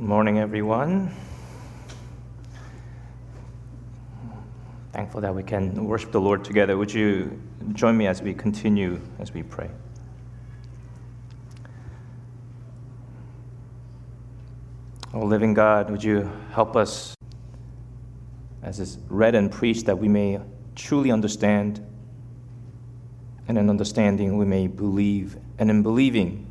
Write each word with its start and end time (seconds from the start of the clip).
Morning, 0.00 0.38
everyone. 0.38 1.12
Thankful 4.92 5.20
that 5.22 5.34
we 5.34 5.42
can 5.42 5.86
worship 5.86 6.12
the 6.12 6.20
Lord 6.20 6.44
together. 6.44 6.76
Would 6.76 6.94
you 6.94 7.42
join 7.72 7.96
me 7.96 8.06
as 8.06 8.22
we 8.22 8.32
continue, 8.32 9.00
as 9.18 9.34
we 9.34 9.42
pray? 9.42 9.68
Oh, 15.12 15.24
living 15.24 15.52
God, 15.52 15.90
would 15.90 16.04
you 16.04 16.30
help 16.52 16.76
us 16.76 17.16
as 18.62 18.78
is 18.78 18.98
read 19.08 19.34
and 19.34 19.50
preached 19.50 19.86
that 19.86 19.98
we 19.98 20.06
may 20.06 20.38
truly 20.76 21.10
understand, 21.10 21.84
and 23.48 23.58
in 23.58 23.68
understanding 23.68 24.38
we 24.38 24.44
may 24.44 24.68
believe, 24.68 25.38
and 25.58 25.68
in 25.68 25.82
believing 25.82 26.47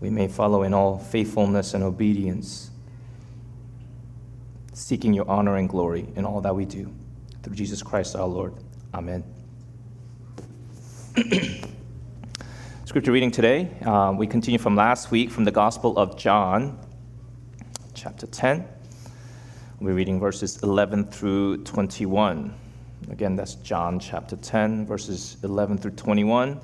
we 0.00 0.10
may 0.10 0.28
follow 0.28 0.62
in 0.62 0.72
all 0.72 0.98
faithfulness 0.98 1.74
and 1.74 1.84
obedience, 1.84 2.70
seeking 4.72 5.12
your 5.12 5.28
honor 5.28 5.56
and 5.56 5.68
glory 5.68 6.06
in 6.16 6.24
all 6.24 6.40
that 6.40 6.56
we 6.56 6.64
do. 6.64 6.92
Through 7.42 7.54
Jesus 7.54 7.82
Christ 7.82 8.16
our 8.16 8.26
Lord. 8.26 8.54
Amen. 8.94 9.22
Scripture 12.84 13.12
reading 13.12 13.30
today, 13.30 13.70
uh, 13.84 14.12
we 14.16 14.26
continue 14.26 14.58
from 14.58 14.74
last 14.74 15.10
week 15.10 15.30
from 15.30 15.44
the 15.44 15.50
Gospel 15.50 15.96
of 15.98 16.18
John, 16.18 16.78
chapter 17.94 18.26
10. 18.26 18.66
We're 19.80 19.94
reading 19.94 20.18
verses 20.18 20.62
11 20.62 21.06
through 21.06 21.64
21. 21.64 22.52
Again, 23.10 23.36
that's 23.36 23.54
John 23.56 23.98
chapter 24.00 24.36
10, 24.36 24.86
verses 24.86 25.36
11 25.42 25.78
through 25.78 25.92
21. 25.92 26.60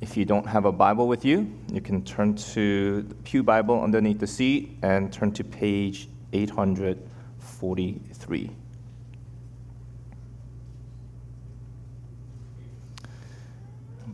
If 0.00 0.16
you 0.16 0.24
don't 0.24 0.46
have 0.46 0.64
a 0.66 0.72
Bible 0.72 1.08
with 1.08 1.24
you, 1.24 1.52
you 1.72 1.80
can 1.80 2.04
turn 2.04 2.34
to 2.34 3.02
the 3.02 3.14
Pew 3.14 3.42
Bible 3.42 3.82
underneath 3.82 4.18
the 4.18 4.26
seat 4.26 4.76
and 4.82 5.10
turn 5.12 5.32
to 5.32 5.42
page 5.42 6.08
843. 6.32 8.50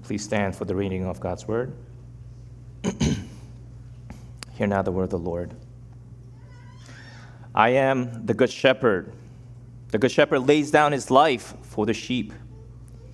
Please 0.05 0.23
stand 0.23 0.55
for 0.55 0.65
the 0.65 0.75
reading 0.75 1.05
of 1.05 1.19
God's 1.19 1.49
Word. 1.49 1.73
Hear 4.55 4.67
now 4.67 4.83
the 4.83 4.93
word 4.93 5.05
of 5.05 5.11
the 5.11 5.19
Lord. 5.19 5.55
I 7.55 7.71
am 7.71 8.27
the 8.27 8.35
Good 8.35 8.51
Shepherd. 8.51 9.13
The 9.89 9.99
Good 9.99 10.13
Shepherd 10.13 10.41
lays 10.41 10.71
down 10.71 10.93
his 10.93 11.11
life 11.11 11.55
for 11.63 11.87
the 11.87 11.95
sheep. 11.95 12.35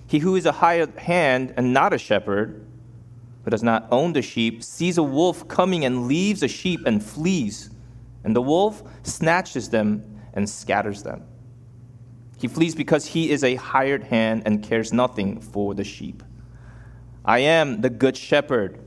He 0.07 0.19
who 0.19 0.35
is 0.35 0.45
a 0.45 0.51
hired 0.51 0.97
hand 0.97 1.53
and 1.55 1.73
not 1.73 1.93
a 1.93 1.97
shepherd, 1.97 2.65
who 3.43 3.49
does 3.49 3.63
not 3.63 3.87
own 3.91 4.13
the 4.13 4.21
sheep, 4.21 4.63
sees 4.63 4.97
a 4.97 5.03
wolf 5.03 5.47
coming 5.47 5.85
and 5.85 6.07
leaves 6.07 6.41
the 6.41 6.47
sheep 6.47 6.81
and 6.85 7.03
flees. 7.03 7.69
And 8.23 8.35
the 8.35 8.41
wolf 8.41 8.83
snatches 9.03 9.69
them 9.69 10.21
and 10.33 10.49
scatters 10.49 11.03
them. 11.03 11.23
He 12.37 12.47
flees 12.47 12.75
because 12.75 13.05
he 13.05 13.31
is 13.31 13.43
a 13.43 13.55
hired 13.55 14.03
hand 14.03 14.43
and 14.45 14.63
cares 14.63 14.93
nothing 14.93 15.41
for 15.41 15.73
the 15.73 15.83
sheep. 15.83 16.23
I 17.25 17.39
am 17.39 17.81
the 17.81 17.89
good 17.89 18.15
shepherd. 18.15 18.79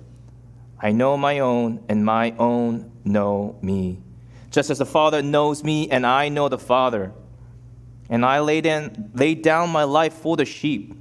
I 0.80 0.92
know 0.92 1.16
my 1.16 1.38
own, 1.38 1.84
and 1.88 2.04
my 2.04 2.34
own 2.38 2.90
know 3.04 3.58
me. 3.62 4.02
Just 4.50 4.70
as 4.70 4.78
the 4.78 4.86
Father 4.86 5.22
knows 5.22 5.62
me, 5.62 5.88
and 5.90 6.06
I 6.06 6.28
know 6.28 6.48
the 6.48 6.58
Father. 6.58 7.12
And 8.10 8.24
I 8.24 8.40
lay 8.40 8.60
down, 8.60 9.10
lay 9.14 9.34
down 9.34 9.70
my 9.70 9.84
life 9.84 10.14
for 10.14 10.36
the 10.36 10.44
sheep. 10.44 10.94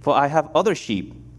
For 0.00 0.14
I 0.14 0.26
have 0.26 0.50
other 0.54 0.74
sheep 0.74 1.14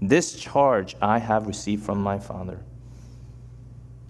This 0.00 0.38
charge 0.38 0.94
I 1.00 1.18
have 1.18 1.46
received 1.46 1.84
from 1.84 2.02
my 2.02 2.18
Father. 2.18 2.60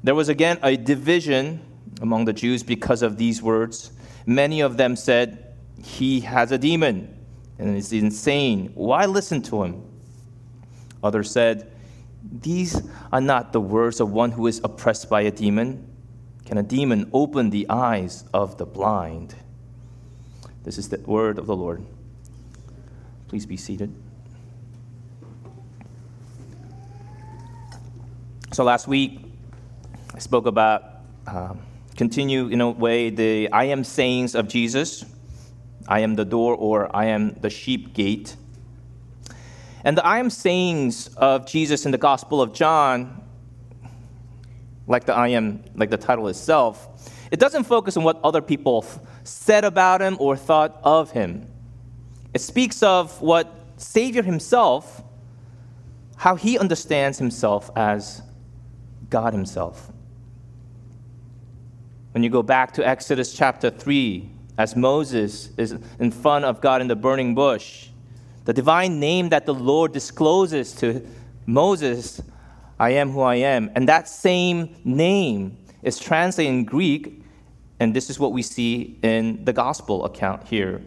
There 0.02 0.14
was 0.14 0.28
again 0.28 0.58
a 0.62 0.76
division 0.76 1.60
among 2.00 2.24
the 2.24 2.32
Jews 2.32 2.62
because 2.62 3.02
of 3.02 3.16
these 3.16 3.42
words. 3.42 3.92
Many 4.26 4.60
of 4.60 4.76
them 4.76 4.96
said, 4.96 5.54
He 5.82 6.20
has 6.20 6.52
a 6.52 6.58
demon 6.58 7.16
and 7.58 7.76
is 7.76 7.92
insane. 7.92 8.70
Why 8.74 9.06
listen 9.06 9.42
to 9.42 9.62
him? 9.62 9.82
Others 11.02 11.30
said, 11.30 11.72
These 12.40 12.82
are 13.12 13.20
not 13.20 13.52
the 13.52 13.60
words 13.60 14.00
of 14.00 14.12
one 14.12 14.32
who 14.32 14.46
is 14.46 14.60
oppressed 14.64 15.08
by 15.08 15.22
a 15.22 15.30
demon. 15.30 15.86
Can 16.44 16.58
a 16.58 16.62
demon 16.62 17.10
open 17.12 17.50
the 17.50 17.66
eyes 17.68 18.24
of 18.32 18.58
the 18.58 18.66
blind? 18.66 19.34
This 20.64 20.78
is 20.78 20.88
the 20.88 20.98
word 20.98 21.38
of 21.38 21.46
the 21.46 21.56
Lord. 21.56 21.84
Please 23.28 23.46
be 23.46 23.56
seated. 23.56 23.94
So 28.56 28.64
last 28.64 28.88
week, 28.88 29.20
I 30.14 30.18
spoke 30.18 30.46
about 30.46 30.82
um, 31.26 31.60
continue 31.94 32.48
in 32.48 32.62
a 32.62 32.70
way 32.70 33.10
the 33.10 33.52
I 33.52 33.64
am 33.64 33.84
sayings 33.84 34.34
of 34.34 34.48
Jesus. 34.48 35.04
I 35.86 36.00
am 36.00 36.14
the 36.14 36.24
door, 36.24 36.54
or 36.54 36.88
I 36.96 37.04
am 37.08 37.34
the 37.34 37.50
sheep 37.50 37.92
gate. 37.92 38.34
And 39.84 39.94
the 39.94 40.06
I 40.06 40.20
am 40.20 40.30
sayings 40.30 41.08
of 41.16 41.44
Jesus 41.44 41.84
in 41.84 41.92
the 41.92 41.98
Gospel 41.98 42.40
of 42.40 42.54
John, 42.54 43.22
like 44.86 45.04
the 45.04 45.14
I 45.14 45.28
am, 45.28 45.62
like 45.74 45.90
the 45.90 45.98
title 45.98 46.26
itself, 46.28 47.12
it 47.30 47.38
doesn't 47.38 47.64
focus 47.64 47.98
on 47.98 48.04
what 48.04 48.18
other 48.24 48.40
people 48.40 48.86
said 49.22 49.64
about 49.64 50.00
him 50.00 50.16
or 50.18 50.34
thought 50.34 50.80
of 50.82 51.10
him. 51.10 51.46
It 52.32 52.40
speaks 52.40 52.82
of 52.82 53.20
what 53.20 53.52
Savior 53.76 54.22
himself, 54.22 55.02
how 56.16 56.36
he 56.36 56.58
understands 56.58 57.18
himself 57.18 57.70
as 57.76 58.22
God 59.10 59.32
himself. 59.32 59.90
When 62.12 62.22
you 62.22 62.30
go 62.30 62.42
back 62.42 62.72
to 62.74 62.86
Exodus 62.86 63.34
chapter 63.34 63.70
3, 63.70 64.30
as 64.58 64.74
Moses 64.74 65.50
is 65.56 65.76
in 65.98 66.10
front 66.10 66.44
of 66.44 66.60
God 66.60 66.80
in 66.80 66.88
the 66.88 66.96
burning 66.96 67.34
bush. 67.34 67.88
The 68.44 68.52
divine 68.52 69.00
name 69.00 69.28
that 69.30 69.44
the 69.44 69.54
Lord 69.54 69.92
discloses 69.92 70.72
to 70.76 71.06
Moses, 71.46 72.22
I 72.78 72.90
am 72.90 73.10
who 73.10 73.20
I 73.20 73.36
am. 73.36 73.70
And 73.74 73.88
that 73.88 74.08
same 74.08 74.76
name 74.84 75.58
is 75.82 75.98
translated 75.98 76.52
in 76.52 76.64
Greek, 76.64 77.22
and 77.80 77.94
this 77.94 78.08
is 78.08 78.18
what 78.18 78.32
we 78.32 78.42
see 78.42 78.98
in 79.02 79.44
the 79.44 79.52
gospel 79.52 80.04
account 80.04 80.46
here. 80.48 80.82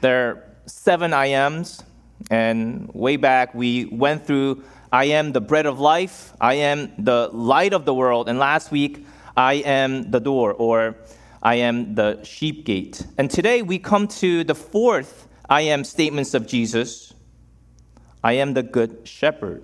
There 0.00 0.28
are 0.28 0.44
seven 0.66 1.12
I 1.12 1.26
ams, 1.26 1.82
and 2.30 2.90
way 2.92 3.16
back 3.16 3.54
we 3.54 3.86
went 3.86 4.26
through 4.26 4.62
I 4.92 5.04
am 5.04 5.32
the 5.32 5.40
bread 5.40 5.66
of 5.66 5.78
life, 5.78 6.32
I 6.40 6.54
am 6.54 6.92
the 6.98 7.28
light 7.32 7.72
of 7.72 7.84
the 7.84 7.94
world, 7.94 8.28
and 8.28 8.38
last 8.38 8.72
week 8.72 9.06
I 9.36 9.54
am 9.54 10.10
the 10.10 10.18
door, 10.18 10.52
or 10.52 10.96
I 11.42 11.56
am 11.56 11.94
the 11.94 12.22
sheep 12.24 12.64
gate. 12.64 13.06
And 13.16 13.30
today 13.30 13.62
we 13.62 13.78
come 13.78 14.08
to 14.08 14.42
the 14.42 14.54
fourth 14.54 15.28
I 15.48 15.62
am 15.62 15.84
statements 15.84 16.34
of 16.34 16.46
Jesus 16.46 17.14
I 18.22 18.34
am 18.34 18.54
the 18.54 18.62
good 18.62 19.08
shepherd. 19.08 19.62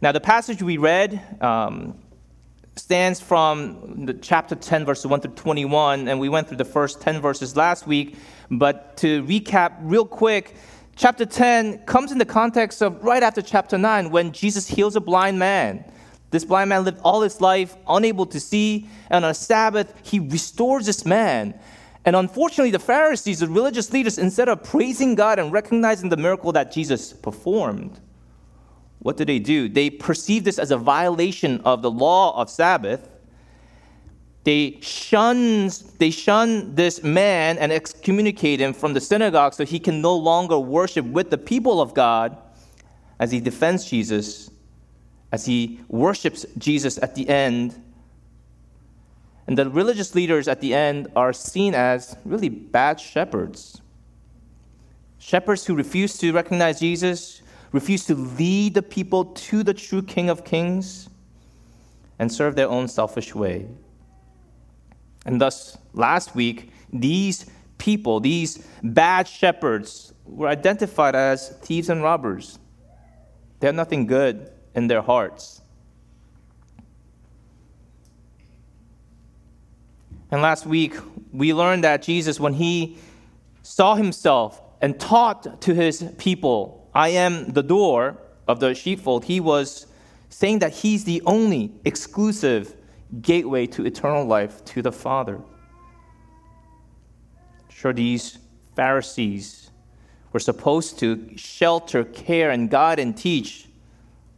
Now, 0.00 0.10
the 0.10 0.20
passage 0.20 0.62
we 0.62 0.78
read 0.78 1.20
um, 1.40 2.01
stands 2.76 3.20
from 3.20 4.06
the 4.06 4.14
chapter 4.14 4.54
10, 4.54 4.84
verses 4.84 5.06
1 5.06 5.20
through 5.20 5.34
21, 5.34 6.08
and 6.08 6.18
we 6.18 6.28
went 6.28 6.48
through 6.48 6.56
the 6.56 6.64
first 6.64 7.00
10 7.00 7.20
verses 7.20 7.56
last 7.56 7.86
week. 7.86 8.16
But 8.50 8.96
to 8.98 9.22
recap 9.24 9.74
real 9.80 10.06
quick, 10.06 10.56
chapter 10.96 11.26
10 11.26 11.84
comes 11.84 12.12
in 12.12 12.18
the 12.18 12.24
context 12.24 12.82
of 12.82 13.02
right 13.04 13.22
after 13.22 13.42
chapter 13.42 13.76
9 13.76 14.10
when 14.10 14.32
Jesus 14.32 14.66
heals 14.66 14.96
a 14.96 15.00
blind 15.00 15.38
man. 15.38 15.84
This 16.30 16.44
blind 16.44 16.70
man 16.70 16.84
lived 16.84 17.00
all 17.04 17.20
his 17.20 17.42
life 17.42 17.76
unable 17.86 18.24
to 18.26 18.40
see, 18.40 18.88
and 19.10 19.24
on 19.24 19.30
a 19.30 19.34
Sabbath, 19.34 19.92
he 20.02 20.18
restores 20.18 20.86
this 20.86 21.04
man. 21.04 21.58
And 22.06 22.16
unfortunately, 22.16 22.70
the 22.70 22.78
Pharisees, 22.78 23.40
the 23.40 23.48
religious 23.48 23.92
leaders, 23.92 24.18
instead 24.18 24.48
of 24.48 24.64
praising 24.64 25.14
God 25.14 25.38
and 25.38 25.52
recognizing 25.52 26.08
the 26.08 26.16
miracle 26.16 26.50
that 26.52 26.72
Jesus 26.72 27.12
performed, 27.12 28.00
what 29.02 29.16
do 29.16 29.24
they 29.24 29.40
do? 29.40 29.68
They 29.68 29.90
perceive 29.90 30.44
this 30.44 30.58
as 30.58 30.70
a 30.70 30.76
violation 30.76 31.60
of 31.64 31.82
the 31.82 31.90
law 31.90 32.40
of 32.40 32.48
Sabbath. 32.48 33.08
They 34.44 34.78
shun, 34.80 35.70
they 35.98 36.10
shun 36.10 36.74
this 36.74 37.02
man 37.02 37.58
and 37.58 37.72
excommunicate 37.72 38.60
him 38.60 38.72
from 38.72 38.94
the 38.94 39.00
synagogue 39.00 39.54
so 39.54 39.64
he 39.64 39.78
can 39.78 40.00
no 40.00 40.16
longer 40.16 40.58
worship 40.58 41.04
with 41.04 41.30
the 41.30 41.38
people 41.38 41.80
of 41.80 41.94
God 41.94 42.36
as 43.18 43.30
he 43.30 43.40
defends 43.40 43.84
Jesus, 43.84 44.50
as 45.32 45.46
he 45.46 45.80
worships 45.88 46.46
Jesus 46.58 46.98
at 46.98 47.14
the 47.14 47.28
end. 47.28 47.80
And 49.46 49.58
the 49.58 49.68
religious 49.68 50.14
leaders 50.14 50.46
at 50.46 50.60
the 50.60 50.74
end 50.74 51.08
are 51.16 51.32
seen 51.32 51.74
as 51.74 52.16
really 52.24 52.48
bad 52.48 53.00
shepherds. 53.00 53.80
Shepherds 55.18 55.66
who 55.66 55.74
refuse 55.74 56.18
to 56.18 56.32
recognize 56.32 56.80
Jesus, 56.80 57.42
refuse 57.72 58.04
to 58.06 58.14
lead 58.14 58.74
the 58.74 58.82
people 58.82 59.24
to 59.24 59.62
the 59.62 59.74
true 59.74 60.02
King 60.02 60.30
of 60.30 60.44
Kings, 60.44 61.08
and 62.18 62.30
serve 62.30 62.54
their 62.54 62.68
own 62.68 62.86
selfish 62.86 63.34
way. 63.34 63.66
And 65.26 65.40
thus, 65.40 65.76
last 65.92 66.34
week, 66.34 66.70
these 66.92 67.46
people, 67.78 68.20
these 68.20 68.64
bad 68.82 69.26
shepherds, 69.26 70.12
were 70.24 70.48
identified 70.48 71.16
as 71.16 71.48
thieves 71.62 71.88
and 71.88 72.02
robbers. 72.02 72.58
They 73.58 73.66
had 73.68 73.74
nothing 73.74 74.06
good 74.06 74.50
in 74.74 74.86
their 74.86 75.02
hearts. 75.02 75.60
And 80.30 80.40
last 80.40 80.64
week, 80.64 80.94
we 81.32 81.52
learned 81.52 81.84
that 81.84 82.02
Jesus, 82.02 82.38
when 82.38 82.54
he 82.54 82.98
saw 83.62 83.94
himself 83.94 84.60
and 84.80 84.98
taught 84.98 85.60
to 85.62 85.74
his 85.74 86.04
people, 86.18 86.81
I 86.94 87.08
am 87.10 87.52
the 87.52 87.62
door 87.62 88.18
of 88.46 88.60
the 88.60 88.74
sheepfold, 88.74 89.24
he 89.24 89.40
was 89.40 89.86
saying 90.28 90.58
that 90.60 90.72
he's 90.72 91.04
the 91.04 91.22
only 91.26 91.72
exclusive 91.84 92.74
gateway 93.20 93.66
to 93.66 93.86
eternal 93.86 94.24
life 94.24 94.64
to 94.66 94.82
the 94.82 94.92
Father. 94.92 95.40
Sure, 97.68 97.92
these 97.92 98.38
Pharisees 98.74 99.70
were 100.32 100.40
supposed 100.40 100.98
to 101.00 101.36
shelter, 101.36 102.04
care, 102.04 102.50
and 102.50 102.70
guide 102.70 102.98
and 102.98 103.16
teach, 103.16 103.68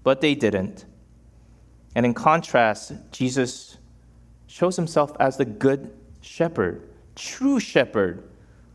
but 0.03 0.21
they 0.21 0.35
didn't. 0.35 0.85
And 1.95 2.05
in 2.05 2.15
contrast, 2.15 2.93
Jesus 3.13 3.79
shows 4.47 4.77
himself 4.77 5.13
as 5.21 5.37
the 5.37 5.45
good 5.45 5.97
shepherd, 6.21 6.89
true 7.15 7.61
shepherd, 7.61 8.29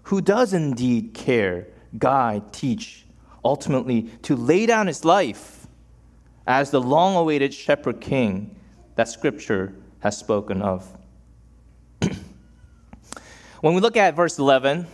who 0.04 0.22
does 0.22 0.54
indeed 0.54 1.14
care, 1.14 1.68
guide, 1.98 2.54
teach, 2.54 3.06
ultimately 3.44 4.04
to 4.24 4.36
lay 4.36 4.66
down 4.66 4.88
his 4.88 5.06
life 5.06 5.68
as 6.48 6.72
the 6.72 6.82
long 6.82 7.16
awaited 7.16 7.54
shepherd 7.54 8.02
king 8.02 8.56
that 8.96 9.08
Scripture 9.08 9.76
has 10.00 10.18
spoken 10.18 10.62
of. 10.62 10.88
when 13.62 13.74
we 13.74 13.82
look 13.82 13.98
at 13.98 14.16
verse 14.16 14.40
11, 14.40 14.88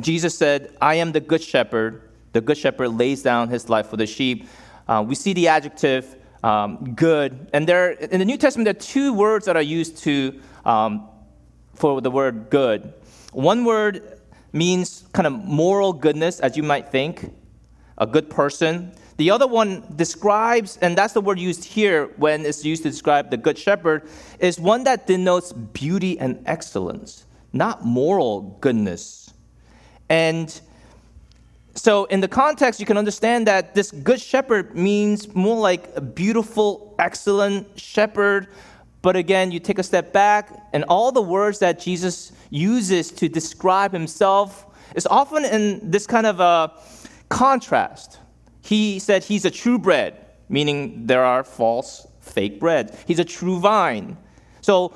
Jesus 0.00 0.36
said, 0.36 0.76
I 0.80 0.96
am 0.96 1.12
the 1.12 1.20
good 1.20 1.42
shepherd. 1.42 2.10
The 2.32 2.40
good 2.40 2.56
shepherd 2.56 2.88
lays 2.88 3.22
down 3.22 3.48
his 3.48 3.68
life 3.68 3.88
for 3.88 3.96
the 3.96 4.06
sheep. 4.06 4.48
Uh, 4.88 5.04
we 5.06 5.14
see 5.14 5.32
the 5.32 5.48
adjective 5.48 6.16
um, 6.42 6.94
good. 6.94 7.48
And 7.52 7.68
there, 7.68 7.92
in 7.92 8.18
the 8.18 8.24
New 8.24 8.36
Testament, 8.36 8.64
there 8.64 8.74
are 8.74 8.80
two 8.80 9.12
words 9.12 9.46
that 9.46 9.56
are 9.56 9.62
used 9.62 9.98
to, 9.98 10.40
um, 10.64 11.08
for 11.74 12.00
the 12.00 12.10
word 12.10 12.50
good. 12.50 12.92
One 13.32 13.64
word 13.64 14.20
means 14.52 15.04
kind 15.12 15.26
of 15.26 15.32
moral 15.32 15.92
goodness, 15.92 16.40
as 16.40 16.56
you 16.56 16.62
might 16.62 16.90
think, 16.90 17.32
a 17.98 18.06
good 18.06 18.30
person. 18.30 18.92
The 19.16 19.30
other 19.30 19.46
one 19.46 19.84
describes, 19.94 20.78
and 20.80 20.96
that's 20.96 21.12
the 21.12 21.20
word 21.20 21.38
used 21.38 21.64
here 21.64 22.06
when 22.16 22.44
it's 22.44 22.64
used 22.64 22.82
to 22.84 22.90
describe 22.90 23.30
the 23.30 23.36
good 23.36 23.58
shepherd, 23.58 24.08
is 24.40 24.58
one 24.58 24.84
that 24.84 25.06
denotes 25.06 25.52
beauty 25.52 26.18
and 26.18 26.42
excellence, 26.46 27.26
not 27.52 27.84
moral 27.84 28.58
goodness. 28.60 29.32
And 30.08 30.60
so, 31.74 32.04
in 32.06 32.20
the 32.20 32.28
context, 32.28 32.80
you 32.80 32.86
can 32.86 32.98
understand 32.98 33.46
that 33.46 33.74
this 33.74 33.90
good 33.90 34.20
shepherd 34.20 34.76
means 34.76 35.34
more 35.34 35.58
like 35.58 35.90
a 35.96 36.00
beautiful, 36.00 36.94
excellent 36.98 37.78
shepherd. 37.78 38.48
But 39.00 39.16
again, 39.16 39.50
you 39.50 39.58
take 39.58 39.78
a 39.78 39.82
step 39.82 40.12
back, 40.12 40.68
and 40.72 40.84
all 40.84 41.12
the 41.12 41.22
words 41.22 41.60
that 41.60 41.80
Jesus 41.80 42.32
uses 42.50 43.10
to 43.12 43.28
describe 43.28 43.92
himself 43.92 44.66
is 44.94 45.06
often 45.06 45.44
in 45.44 45.90
this 45.90 46.06
kind 46.06 46.26
of 46.26 46.40
a 46.40 46.72
contrast. 47.32 48.18
He 48.60 48.98
said 48.98 49.24
he's 49.24 49.46
a 49.46 49.50
true 49.50 49.78
bread, 49.78 50.26
meaning 50.50 51.06
there 51.06 51.24
are 51.24 51.42
false, 51.42 52.06
fake 52.20 52.60
bread. 52.60 52.96
He's 53.06 53.18
a 53.18 53.24
true 53.24 53.58
vine. 53.58 54.18
So 54.60 54.94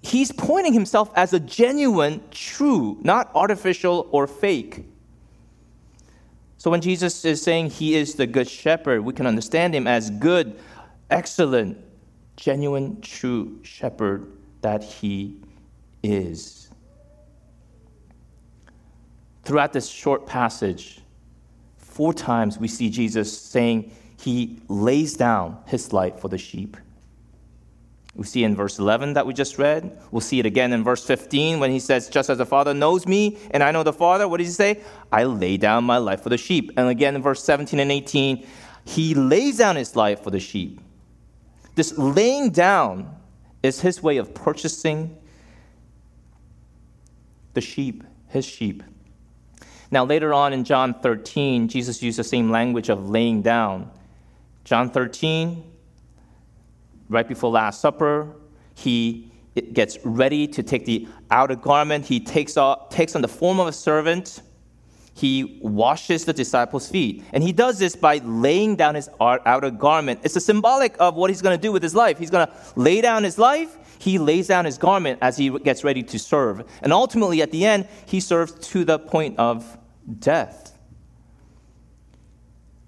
he's 0.00 0.32
pointing 0.32 0.72
himself 0.72 1.10
as 1.14 1.34
a 1.34 1.40
genuine, 1.40 2.22
true, 2.30 2.98
not 3.02 3.30
artificial 3.34 4.08
or 4.10 4.26
fake. 4.26 4.86
So 6.56 6.70
when 6.70 6.80
Jesus 6.80 7.24
is 7.26 7.42
saying 7.42 7.70
he 7.70 7.94
is 7.94 8.14
the 8.14 8.26
good 8.26 8.48
shepherd, 8.48 9.04
we 9.04 9.12
can 9.12 9.26
understand 9.26 9.74
him 9.74 9.86
as 9.86 10.10
good, 10.10 10.58
excellent, 11.10 11.76
genuine, 12.36 13.00
true 13.02 13.60
shepherd 13.62 14.32
that 14.62 14.82
he 14.82 15.36
is. 16.02 16.70
Throughout 19.44 19.72
this 19.72 19.88
short 19.88 20.26
passage, 20.26 21.02
four 21.98 22.14
times 22.14 22.58
we 22.58 22.68
see 22.68 22.88
Jesus 22.88 23.36
saying 23.36 23.90
he 24.20 24.60
lays 24.68 25.14
down 25.14 25.58
his 25.66 25.92
life 25.92 26.20
for 26.20 26.28
the 26.28 26.38
sheep. 26.38 26.76
We 28.14 28.24
see 28.24 28.44
in 28.44 28.54
verse 28.54 28.78
11 28.78 29.14
that 29.14 29.26
we 29.26 29.34
just 29.34 29.58
read. 29.58 29.98
We'll 30.12 30.20
see 30.20 30.38
it 30.38 30.46
again 30.46 30.72
in 30.72 30.84
verse 30.84 31.04
15 31.04 31.58
when 31.58 31.72
he 31.72 31.80
says, 31.80 32.08
Just 32.08 32.30
as 32.30 32.38
the 32.38 32.46
Father 32.46 32.72
knows 32.72 33.08
me 33.08 33.36
and 33.50 33.64
I 33.64 33.72
know 33.72 33.82
the 33.82 33.92
Father, 33.92 34.28
what 34.28 34.36
does 34.36 34.46
he 34.46 34.52
say? 34.52 34.80
I 35.10 35.24
lay 35.24 35.56
down 35.56 35.82
my 35.82 35.98
life 35.98 36.22
for 36.22 36.28
the 36.28 36.38
sheep. 36.38 36.70
And 36.76 36.86
again 36.86 37.16
in 37.16 37.22
verse 37.22 37.42
17 37.42 37.80
and 37.80 37.90
18, 37.90 38.46
he 38.84 39.16
lays 39.16 39.58
down 39.58 39.74
his 39.74 39.96
life 39.96 40.22
for 40.22 40.30
the 40.30 40.38
sheep. 40.38 40.80
This 41.74 41.98
laying 41.98 42.50
down 42.50 43.12
is 43.64 43.80
his 43.80 44.00
way 44.00 44.18
of 44.18 44.32
purchasing 44.34 45.18
the 47.54 47.60
sheep, 47.60 48.04
his 48.28 48.44
sheep. 48.44 48.84
Now, 49.90 50.04
later 50.04 50.34
on 50.34 50.52
in 50.52 50.64
John 50.64 50.94
13, 50.94 51.68
Jesus 51.68 52.02
used 52.02 52.18
the 52.18 52.24
same 52.24 52.50
language 52.50 52.90
of 52.90 53.08
laying 53.08 53.42
down. 53.42 53.90
John 54.64 54.90
13, 54.90 55.64
right 57.08 57.26
before 57.26 57.50
Last 57.50 57.80
Supper, 57.80 58.34
he 58.74 59.32
gets 59.72 59.98
ready 60.04 60.46
to 60.46 60.62
take 60.62 60.84
the 60.84 61.08
outer 61.30 61.56
garment. 61.56 62.04
He 62.04 62.20
takes, 62.20 62.56
off, 62.56 62.90
takes 62.90 63.16
on 63.16 63.22
the 63.22 63.28
form 63.28 63.58
of 63.60 63.66
a 63.66 63.72
servant. 63.72 64.42
He 65.14 65.58
washes 65.62 66.24
the 66.24 66.32
disciples' 66.32 66.88
feet. 66.88 67.24
And 67.32 67.42
he 67.42 67.50
does 67.50 67.78
this 67.78 67.96
by 67.96 68.18
laying 68.18 68.76
down 68.76 68.94
his 68.94 69.08
outer 69.20 69.70
garment. 69.70 70.20
It's 70.22 70.36
a 70.36 70.40
symbolic 70.40 70.94
of 71.00 71.16
what 71.16 71.30
he's 71.30 71.42
going 71.42 71.58
to 71.58 71.60
do 71.60 71.72
with 71.72 71.82
his 71.82 71.94
life. 71.94 72.18
He's 72.18 72.30
going 72.30 72.46
to 72.46 72.52
lay 72.76 73.00
down 73.00 73.24
his 73.24 73.38
life. 73.38 73.76
He 73.98 74.18
lays 74.18 74.46
down 74.46 74.64
his 74.64 74.78
garment 74.78 75.18
as 75.20 75.36
he 75.36 75.50
gets 75.58 75.82
ready 75.82 76.04
to 76.04 76.18
serve. 76.20 76.62
And 76.82 76.92
ultimately, 76.92 77.42
at 77.42 77.50
the 77.50 77.66
end, 77.66 77.88
he 78.06 78.20
serves 78.20 78.52
to 78.68 78.84
the 78.84 78.98
point 79.00 79.36
of 79.38 79.76
death. 80.18 80.78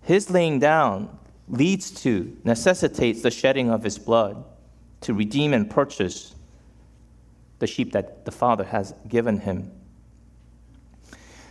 His 0.03 0.31
laying 0.31 0.59
down 0.59 1.19
leads 1.49 1.91
to, 2.03 2.37
necessitates 2.45 3.23
the 3.23 3.31
shedding 3.31 3.71
of 3.71 3.83
his 3.83 3.99
blood 3.99 4.45
to 5.03 5.15
redeem 5.15 5.53
and 5.53 5.69
purchase 5.69 6.35
the 7.59 7.67
sheep 7.67 7.93
that 7.93 8.25
the 8.25 8.31
Father 8.31 8.65
has 8.65 8.95
given 9.09 9.39
him. 9.39 9.71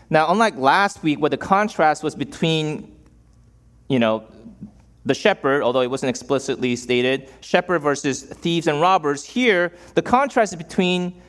Now, 0.09 0.31
unlike 0.31 0.55
last 0.55 1.03
week, 1.03 1.19
where 1.19 1.29
the 1.29 1.37
contrast 1.37 2.03
was 2.03 2.15
between, 2.15 2.95
you 3.87 3.99
know, 3.99 4.25
the 5.05 5.13
shepherd, 5.13 5.61
although 5.61 5.81
it 5.81 5.89
wasn't 5.89 6.09
explicitly 6.09 6.75
stated, 6.75 7.31
shepherd 7.41 7.79
versus 7.79 8.23
thieves 8.23 8.67
and 8.67 8.81
robbers, 8.81 9.23
here 9.23 9.71
the 9.93 10.01
contrast 10.01 10.53
is 10.53 10.57
between 10.57 11.21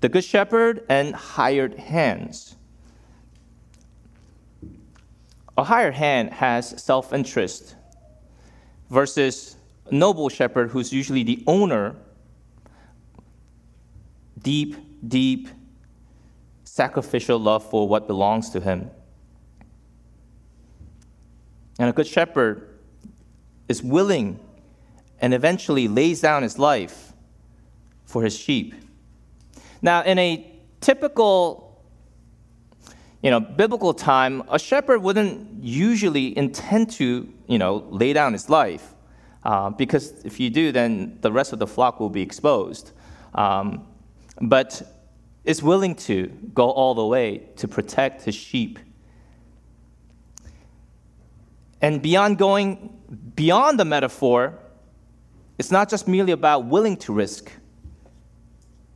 the 0.00 0.08
good 0.08 0.24
shepherd 0.24 0.84
and 0.88 1.14
hired 1.14 1.74
hands. 1.74 2.56
A 5.60 5.62
hired 5.62 5.92
hand 5.92 6.32
has 6.32 6.82
self 6.82 7.12
interest 7.12 7.76
versus 8.88 9.56
a 9.84 9.94
noble 9.94 10.30
shepherd, 10.30 10.70
who's 10.70 10.90
usually 10.90 11.22
the 11.22 11.44
owner, 11.46 11.96
deep, 14.40 14.74
deep 15.06 15.48
sacrificial 16.64 17.38
love 17.38 17.62
for 17.68 17.86
what 17.86 18.06
belongs 18.06 18.48
to 18.52 18.60
him. 18.60 18.90
And 21.78 21.90
a 21.90 21.92
good 21.92 22.06
shepherd 22.06 22.78
is 23.68 23.82
willing 23.82 24.40
and 25.20 25.34
eventually 25.34 25.88
lays 25.88 26.22
down 26.22 26.42
his 26.42 26.58
life 26.58 27.12
for 28.06 28.22
his 28.24 28.34
sheep. 28.34 28.74
Now, 29.82 30.04
in 30.04 30.18
a 30.18 30.58
typical 30.80 31.69
you 33.22 33.30
know, 33.30 33.40
biblical 33.40 33.92
time, 33.92 34.42
a 34.50 34.58
shepherd 34.58 35.02
wouldn't 35.02 35.62
usually 35.62 36.36
intend 36.36 36.90
to, 36.92 37.32
you 37.46 37.58
know, 37.58 37.86
lay 37.90 38.12
down 38.12 38.32
his 38.32 38.48
life. 38.48 38.94
Uh, 39.42 39.70
because 39.70 40.24
if 40.24 40.40
you 40.40 40.50
do, 40.50 40.72
then 40.72 41.18
the 41.20 41.32
rest 41.32 41.52
of 41.52 41.58
the 41.58 41.66
flock 41.66 42.00
will 42.00 42.10
be 42.10 42.22
exposed. 42.22 42.92
Um, 43.34 43.86
but 44.40 44.82
is 45.44 45.62
willing 45.62 45.94
to 45.94 46.26
go 46.54 46.70
all 46.70 46.94
the 46.94 47.04
way 47.04 47.48
to 47.56 47.68
protect 47.68 48.24
his 48.24 48.34
sheep. 48.34 48.78
And 51.80 52.02
beyond 52.02 52.38
going 52.38 52.96
beyond 53.34 53.78
the 53.80 53.84
metaphor, 53.84 54.58
it's 55.58 55.70
not 55.70 55.88
just 55.88 56.06
merely 56.06 56.32
about 56.32 56.66
willing 56.66 56.96
to 56.98 57.12
risk. 57.12 57.50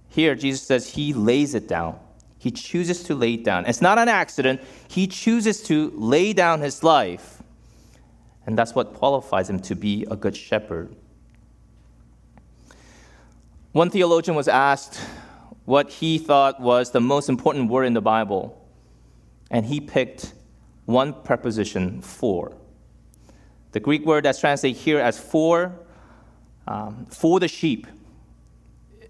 Here, 0.08 0.34
Jesus 0.34 0.62
says 0.62 0.90
he 0.90 1.12
lays 1.12 1.54
it 1.54 1.66
down. 1.66 1.98
He 2.44 2.50
chooses 2.50 3.02
to 3.04 3.14
lay 3.14 3.34
it 3.34 3.42
down. 3.42 3.64
It's 3.64 3.80
not 3.80 3.98
an 3.98 4.06
accident. 4.06 4.60
He 4.86 5.06
chooses 5.06 5.62
to 5.62 5.90
lay 5.96 6.34
down 6.34 6.60
his 6.60 6.82
life. 6.82 7.42
And 8.44 8.58
that's 8.58 8.74
what 8.74 8.92
qualifies 8.92 9.48
him 9.48 9.60
to 9.60 9.74
be 9.74 10.06
a 10.10 10.14
good 10.14 10.36
shepherd. 10.36 10.94
One 13.72 13.88
theologian 13.88 14.36
was 14.36 14.46
asked 14.46 15.00
what 15.64 15.88
he 15.88 16.18
thought 16.18 16.60
was 16.60 16.90
the 16.90 17.00
most 17.00 17.30
important 17.30 17.70
word 17.70 17.84
in 17.84 17.94
the 17.94 18.02
Bible, 18.02 18.62
and 19.50 19.64
he 19.64 19.80
picked 19.80 20.34
one 20.84 21.14
preposition, 21.14 22.02
for. 22.02 22.54
The 23.72 23.80
Greek 23.80 24.04
word 24.04 24.26
that's 24.26 24.38
translated 24.38 24.82
here 24.82 25.00
as 25.00 25.18
for, 25.18 25.80
um, 26.68 27.06
for 27.06 27.40
the 27.40 27.48
sheep. 27.48 27.86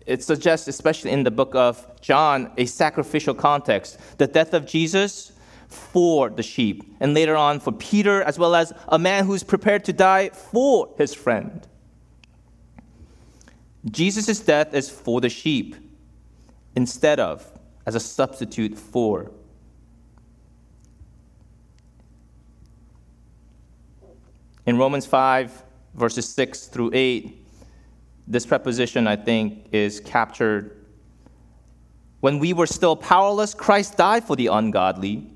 It 0.06 0.22
suggests, 0.22 0.68
especially 0.68 1.10
in 1.10 1.22
the 1.22 1.30
book 1.30 1.54
of 1.54 2.00
John, 2.00 2.52
a 2.56 2.66
sacrificial 2.66 3.34
context. 3.34 3.98
The 4.18 4.26
death 4.26 4.52
of 4.52 4.66
Jesus 4.66 5.32
for 5.68 6.28
the 6.30 6.42
sheep, 6.42 6.94
and 7.00 7.14
later 7.14 7.36
on 7.36 7.58
for 7.58 7.72
Peter, 7.72 8.22
as 8.22 8.38
well 8.38 8.54
as 8.54 8.72
a 8.88 8.98
man 8.98 9.24
who's 9.24 9.42
prepared 9.42 9.84
to 9.86 9.92
die 9.92 10.28
for 10.28 10.94
his 10.98 11.14
friend. 11.14 11.66
Jesus' 13.90 14.40
death 14.40 14.72
is 14.72 14.88
for 14.88 15.20
the 15.20 15.28
sheep 15.28 15.76
instead 16.76 17.20
of, 17.20 17.50
as 17.86 17.94
a 17.94 18.00
substitute 18.00 18.78
for. 18.78 19.30
In 24.66 24.78
Romans 24.78 25.04
5, 25.04 25.62
verses 25.94 26.28
6 26.28 26.66
through 26.66 26.90
8, 26.94 27.43
this 28.26 28.46
preposition, 28.46 29.06
I 29.06 29.16
think, 29.16 29.66
is 29.72 30.00
captured. 30.00 30.84
When 32.20 32.38
we 32.38 32.52
were 32.52 32.66
still 32.66 32.96
powerless, 32.96 33.52
Christ 33.54 33.96
died 33.96 34.24
for 34.24 34.34
the 34.36 34.46
ungodly. 34.46 35.30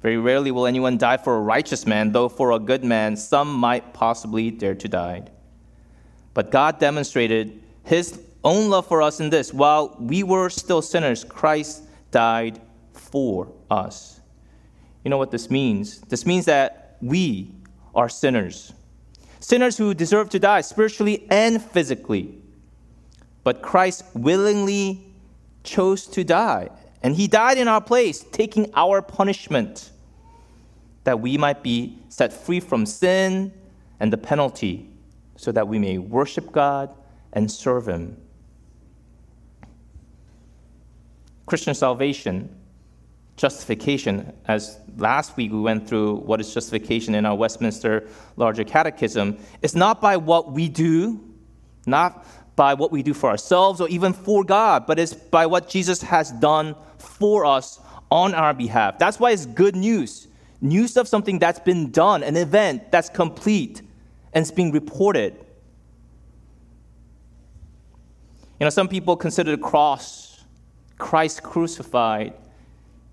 Very 0.00 0.16
rarely 0.16 0.50
will 0.50 0.66
anyone 0.66 0.98
die 0.98 1.18
for 1.18 1.36
a 1.36 1.40
righteous 1.40 1.86
man, 1.86 2.12
though 2.12 2.28
for 2.28 2.52
a 2.52 2.58
good 2.58 2.82
man, 2.82 3.16
some 3.16 3.52
might 3.52 3.92
possibly 3.92 4.50
dare 4.50 4.74
to 4.74 4.88
die. 4.88 5.24
But 6.34 6.50
God 6.50 6.78
demonstrated 6.80 7.62
his 7.84 8.20
own 8.42 8.70
love 8.70 8.86
for 8.86 9.02
us 9.02 9.20
in 9.20 9.30
this 9.30 9.52
while 9.52 9.96
we 10.00 10.22
were 10.22 10.48
still 10.50 10.82
sinners, 10.82 11.24
Christ 11.24 11.84
died 12.10 12.60
for 12.92 13.52
us. 13.70 14.20
You 15.04 15.10
know 15.10 15.18
what 15.18 15.30
this 15.30 15.50
means? 15.50 16.00
This 16.00 16.26
means 16.26 16.46
that 16.46 16.96
we 17.00 17.52
are 17.94 18.08
sinners. 18.08 18.72
Sinners 19.42 19.76
who 19.76 19.92
deserve 19.92 20.30
to 20.30 20.38
die 20.38 20.60
spiritually 20.60 21.26
and 21.28 21.60
physically. 21.60 22.38
But 23.42 23.60
Christ 23.60 24.04
willingly 24.14 25.04
chose 25.64 26.06
to 26.06 26.22
die. 26.22 26.68
And 27.02 27.16
he 27.16 27.26
died 27.26 27.58
in 27.58 27.66
our 27.66 27.80
place, 27.80 28.24
taking 28.30 28.70
our 28.74 29.02
punishment, 29.02 29.90
that 31.02 31.18
we 31.18 31.36
might 31.36 31.60
be 31.60 31.98
set 32.08 32.32
free 32.32 32.60
from 32.60 32.86
sin 32.86 33.52
and 33.98 34.12
the 34.12 34.16
penalty, 34.16 34.88
so 35.34 35.50
that 35.50 35.66
we 35.66 35.76
may 35.76 35.98
worship 35.98 36.52
God 36.52 36.94
and 37.32 37.50
serve 37.50 37.88
him. 37.88 38.16
Christian 41.46 41.74
salvation 41.74 42.48
justification, 43.36 44.32
as 44.46 44.78
last 44.96 45.36
week 45.36 45.52
we 45.52 45.60
went 45.60 45.88
through 45.88 46.16
what 46.16 46.40
is 46.40 46.52
justification 46.52 47.14
in 47.14 47.24
our 47.26 47.34
Westminster 47.34 48.08
Larger 48.36 48.64
Catechism, 48.64 49.38
is 49.62 49.74
not 49.74 50.00
by 50.00 50.16
what 50.16 50.52
we 50.52 50.68
do, 50.68 51.20
not 51.86 52.26
by 52.56 52.74
what 52.74 52.92
we 52.92 53.02
do 53.02 53.14
for 53.14 53.30
ourselves 53.30 53.80
or 53.80 53.88
even 53.88 54.12
for 54.12 54.44
God, 54.44 54.86
but 54.86 54.98
it's 54.98 55.14
by 55.14 55.46
what 55.46 55.68
Jesus 55.68 56.02
has 56.02 56.30
done 56.32 56.76
for 56.98 57.44
us 57.46 57.80
on 58.10 58.34
our 58.34 58.52
behalf. 58.52 58.98
That's 58.98 59.18
why 59.18 59.30
it's 59.30 59.46
good 59.46 59.74
news. 59.74 60.28
News 60.60 60.96
of 60.96 61.08
something 61.08 61.38
that's 61.38 61.58
been 61.58 61.90
done, 61.90 62.22
an 62.22 62.36
event 62.36 62.92
that's 62.92 63.08
complete 63.08 63.80
and 64.32 64.42
it's 64.42 64.50
being 64.50 64.70
reported. 64.70 65.34
You 68.60 68.66
know, 68.66 68.70
some 68.70 68.86
people 68.86 69.16
consider 69.16 69.56
the 69.56 69.62
cross, 69.62 70.44
Christ 70.98 71.42
crucified, 71.42 72.34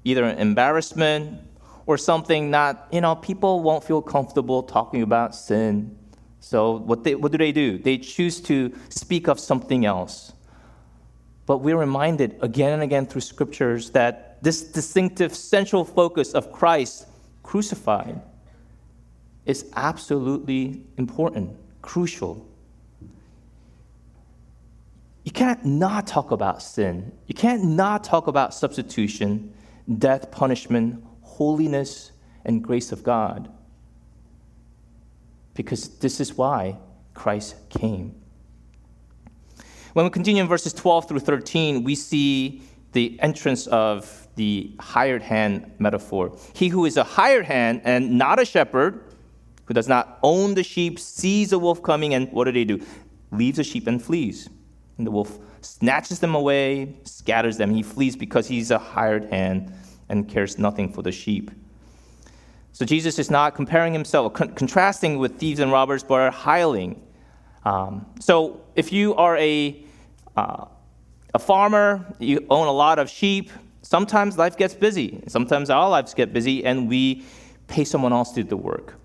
either 0.03 0.23
an 0.23 0.37
embarrassment 0.37 1.41
or 1.85 1.97
something 1.97 2.51
not, 2.51 2.87
you 2.91 3.01
know, 3.01 3.15
people 3.15 3.61
won't 3.61 3.83
feel 3.83 4.01
comfortable 4.01 4.63
talking 4.63 5.01
about 5.01 5.35
sin. 5.35 5.97
So 6.39 6.77
what, 6.77 7.03
they, 7.03 7.15
what 7.15 7.31
do 7.31 7.37
they 7.37 7.51
do? 7.51 7.77
They 7.77 7.97
choose 7.97 8.39
to 8.41 8.73
speak 8.89 9.27
of 9.27 9.39
something 9.39 9.85
else. 9.85 10.33
But 11.45 11.57
we're 11.57 11.77
reminded 11.77 12.37
again 12.41 12.73
and 12.73 12.83
again 12.83 13.07
through 13.07 13.21
scriptures 13.21 13.89
that 13.91 14.41
this 14.43 14.61
distinctive 14.61 15.35
central 15.35 15.83
focus 15.83 16.33
of 16.33 16.51
Christ 16.51 17.07
crucified 17.43 18.21
is 19.45 19.65
absolutely 19.75 20.83
important, 20.97 21.57
crucial. 21.81 22.45
You 25.23 25.31
can't 25.31 25.65
not 25.65 26.05
talk 26.05 26.29
about 26.29 26.61
sin. 26.61 27.11
You 27.25 27.33
can't 27.33 27.63
not 27.63 28.03
talk 28.03 28.27
about 28.27 28.53
substitution 28.53 29.53
death, 29.97 30.31
punishment, 30.31 31.03
holiness, 31.21 32.11
and 32.45 32.63
grace 32.63 32.91
of 32.91 33.03
God. 33.03 33.51
Because 35.53 35.89
this 35.99 36.19
is 36.19 36.37
why 36.37 36.77
Christ 37.13 37.55
came. 37.69 38.15
When 39.93 40.05
we 40.05 40.11
continue 40.11 40.41
in 40.41 40.47
verses 40.47 40.73
12 40.73 41.07
through 41.07 41.19
13, 41.19 41.83
we 41.83 41.95
see 41.95 42.61
the 42.91 43.19
entrance 43.21 43.67
of 43.67 44.27
the 44.35 44.73
hired 44.79 45.21
hand 45.21 45.71
metaphor. 45.79 46.37
He 46.53 46.69
who 46.69 46.85
is 46.85 46.95
a 46.97 47.03
hired 47.03 47.45
hand 47.45 47.81
and 47.83 48.17
not 48.17 48.39
a 48.39 48.45
shepherd, 48.45 49.03
who 49.65 49.73
does 49.73 49.87
not 49.87 50.19
own 50.23 50.53
the 50.53 50.63
sheep, 50.63 50.99
sees 50.99 51.51
a 51.51 51.59
wolf 51.59 51.83
coming, 51.83 52.13
and 52.13 52.31
what 52.31 52.45
do 52.45 52.51
they 52.51 52.63
do? 52.63 52.83
Leaves 53.31 53.57
the 53.57 53.63
sheep 53.63 53.87
and 53.87 54.01
flees. 54.01 54.49
And 54.97 55.05
the 55.05 55.11
wolf 55.11 55.39
snatches 55.61 56.19
them 56.19 56.35
away, 56.35 56.95
scatters 57.03 57.57
them. 57.57 57.71
He 57.71 57.83
flees 57.83 58.15
because 58.15 58.47
he's 58.47 58.71
a 58.71 58.77
hired 58.77 59.25
hand 59.25 59.73
and 60.09 60.27
cares 60.27 60.57
nothing 60.57 60.91
for 60.91 61.01
the 61.01 61.11
sheep. 61.11 61.51
So 62.71 62.85
Jesus 62.85 63.19
is 63.19 63.29
not 63.29 63.55
comparing 63.55 63.93
himself, 63.93 64.33
con- 64.33 64.53
contrasting 64.53 65.17
with 65.17 65.37
thieves 65.37 65.59
and 65.59 65.71
robbers, 65.71 66.03
but 66.03 66.31
hireling. 66.31 67.01
Um, 67.65 68.05
so 68.19 68.61
if 68.75 68.93
you 68.93 69.15
are 69.15 69.37
a, 69.37 69.83
uh, 70.37 70.65
a 71.33 71.39
farmer, 71.39 72.05
you 72.19 72.45
own 72.49 72.67
a 72.67 72.71
lot 72.71 72.99
of 72.99 73.09
sheep, 73.09 73.51
sometimes 73.81 74.37
life 74.37 74.55
gets 74.55 74.73
busy. 74.73 75.21
Sometimes 75.27 75.69
our 75.69 75.89
lives 75.89 76.13
get 76.13 76.31
busy, 76.31 76.63
and 76.63 76.87
we 76.87 77.25
pay 77.67 77.83
someone 77.83 78.13
else 78.13 78.31
to 78.31 78.43
do 78.43 78.49
the 78.49 78.57
work. 78.57 78.95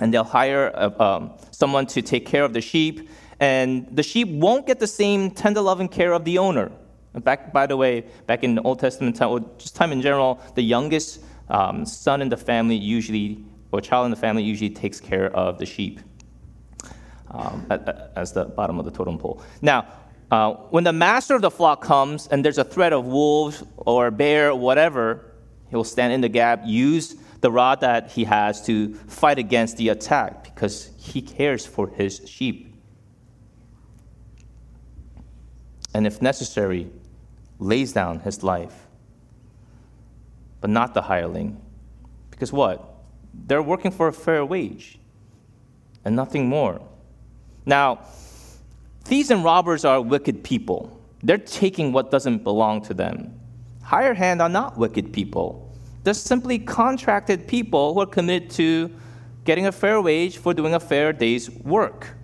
And 0.00 0.12
they'll 0.12 0.24
hire 0.24 0.68
a, 0.68 0.92
uh, 1.00 1.16
um, 1.16 1.32
someone 1.52 1.86
to 1.86 2.02
take 2.02 2.26
care 2.26 2.44
of 2.44 2.52
the 2.52 2.60
sheep, 2.60 3.08
and 3.40 3.86
the 3.94 4.02
sheep 4.02 4.28
won't 4.28 4.66
get 4.66 4.80
the 4.80 4.86
same 4.86 5.30
tender 5.30 5.60
loving 5.60 5.88
care 5.88 6.12
of 6.12 6.24
the 6.24 6.38
owner. 6.38 6.70
Back, 7.14 7.52
by 7.52 7.66
the 7.66 7.76
way, 7.76 8.04
back 8.26 8.44
in 8.44 8.54
the 8.54 8.62
Old 8.62 8.78
Testament 8.78 9.16
time, 9.16 9.30
or 9.30 9.40
just 9.58 9.74
time 9.74 9.92
in 9.92 10.02
general, 10.02 10.40
the 10.54 10.62
youngest 10.62 11.22
um, 11.48 11.86
son 11.86 12.20
in 12.20 12.28
the 12.28 12.36
family 12.36 12.76
usually, 12.76 13.44
or 13.72 13.80
child 13.80 14.04
in 14.04 14.10
the 14.10 14.16
family 14.16 14.42
usually 14.42 14.70
takes 14.70 15.00
care 15.00 15.34
of 15.34 15.58
the 15.58 15.66
sheep 15.66 16.00
um, 17.30 17.66
as 18.16 18.32
the 18.32 18.44
bottom 18.44 18.78
of 18.78 18.84
the 18.84 18.90
totem 18.90 19.18
pole. 19.18 19.42
Now, 19.62 19.86
uh, 20.30 20.54
when 20.70 20.84
the 20.84 20.92
master 20.92 21.34
of 21.34 21.42
the 21.42 21.50
flock 21.50 21.82
comes 21.82 22.26
and 22.26 22.44
there's 22.44 22.58
a 22.58 22.64
threat 22.64 22.92
of 22.92 23.06
wolves 23.06 23.62
or 23.76 24.10
bear 24.10 24.50
or 24.50 24.56
whatever, 24.56 25.32
he'll 25.70 25.84
stand 25.84 26.12
in 26.12 26.20
the 26.20 26.28
gap, 26.28 26.62
use 26.64 27.16
the 27.40 27.50
rod 27.50 27.80
that 27.80 28.10
he 28.10 28.24
has 28.24 28.64
to 28.66 28.94
fight 28.94 29.38
against 29.38 29.76
the 29.76 29.90
attack 29.90 30.44
because 30.44 30.90
he 30.98 31.22
cares 31.22 31.64
for 31.64 31.88
his 31.88 32.28
sheep. 32.28 32.65
And 35.96 36.06
if 36.06 36.20
necessary, 36.20 36.90
lays 37.58 37.94
down 37.94 38.20
his 38.20 38.42
life, 38.42 38.86
but 40.60 40.68
not 40.68 40.92
the 40.92 41.00
hireling. 41.00 41.58
Because 42.30 42.52
what? 42.52 42.96
They're 43.32 43.62
working 43.62 43.90
for 43.90 44.06
a 44.06 44.12
fair 44.12 44.44
wage 44.44 44.98
and 46.04 46.14
nothing 46.14 46.50
more. 46.50 46.82
Now, 47.64 48.00
thieves 49.04 49.30
and 49.30 49.42
robbers 49.42 49.86
are 49.86 50.02
wicked 50.02 50.44
people. 50.44 51.00
They're 51.22 51.38
taking 51.38 51.92
what 51.92 52.10
doesn't 52.10 52.44
belong 52.44 52.82
to 52.82 52.92
them. 52.92 53.32
Hired 53.82 54.18
hand 54.18 54.42
are 54.42 54.50
not 54.50 54.76
wicked 54.76 55.14
people. 55.14 55.74
They're 56.04 56.12
simply 56.12 56.58
contracted 56.58 57.48
people 57.48 57.94
who 57.94 58.00
are 58.00 58.06
committed 58.06 58.50
to 58.50 58.94
getting 59.46 59.66
a 59.66 59.72
fair 59.72 59.98
wage 60.02 60.36
for 60.36 60.52
doing 60.52 60.74
a 60.74 60.80
fair 60.80 61.14
day's 61.14 61.48
work. 61.50 62.15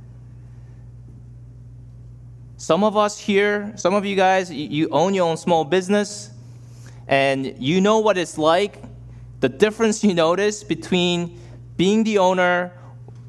Some 2.63 2.85
of 2.85 2.97
us 2.97 3.19
here, 3.19 3.73
some 3.75 3.93
of 3.93 4.07
you 4.07 4.15
guys, 4.15 4.49
you 4.49 4.89
own 4.91 5.15
your 5.15 5.29
own 5.29 5.37
small 5.37 5.65
business, 5.65 6.31
and 7.09 7.57
you 7.59 7.81
know 7.81 7.99
what 7.99 8.17
it's 8.17 8.39
like. 8.39 8.81
The 9.41 9.49
difference 9.49 10.05
you 10.05 10.15
notice 10.15 10.63
between 10.63 11.41
being 11.77 12.05
the 12.05 12.19
owner, 12.19 12.73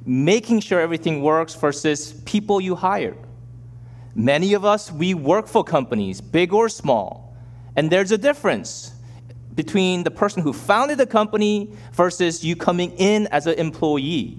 making 0.06 0.60
sure 0.60 0.80
everything 0.80 1.24
works 1.24 1.56
versus 1.56 2.14
people 2.26 2.62
you 2.62 2.76
hire. 2.76 3.18
Many 4.14 4.54
of 4.54 4.66
us, 4.66 4.92
we 4.92 5.16
work 5.16 5.48
for 5.48 5.64
companies, 5.64 6.22
big 6.22 6.54
or 6.54 6.70
small, 6.70 7.36
and 7.76 7.90
there's 7.90 8.12
a 8.12 8.20
difference 8.20 8.94
between 9.56 10.04
the 10.04 10.12
person 10.12 10.44
who 10.44 10.54
founded 10.54 11.00
the 11.00 11.08
company 11.08 11.74
versus 11.94 12.46
you 12.46 12.56
coming 12.56 12.92
in 12.98 13.26
as 13.32 13.48
an 13.48 13.56
employee. 13.56 14.38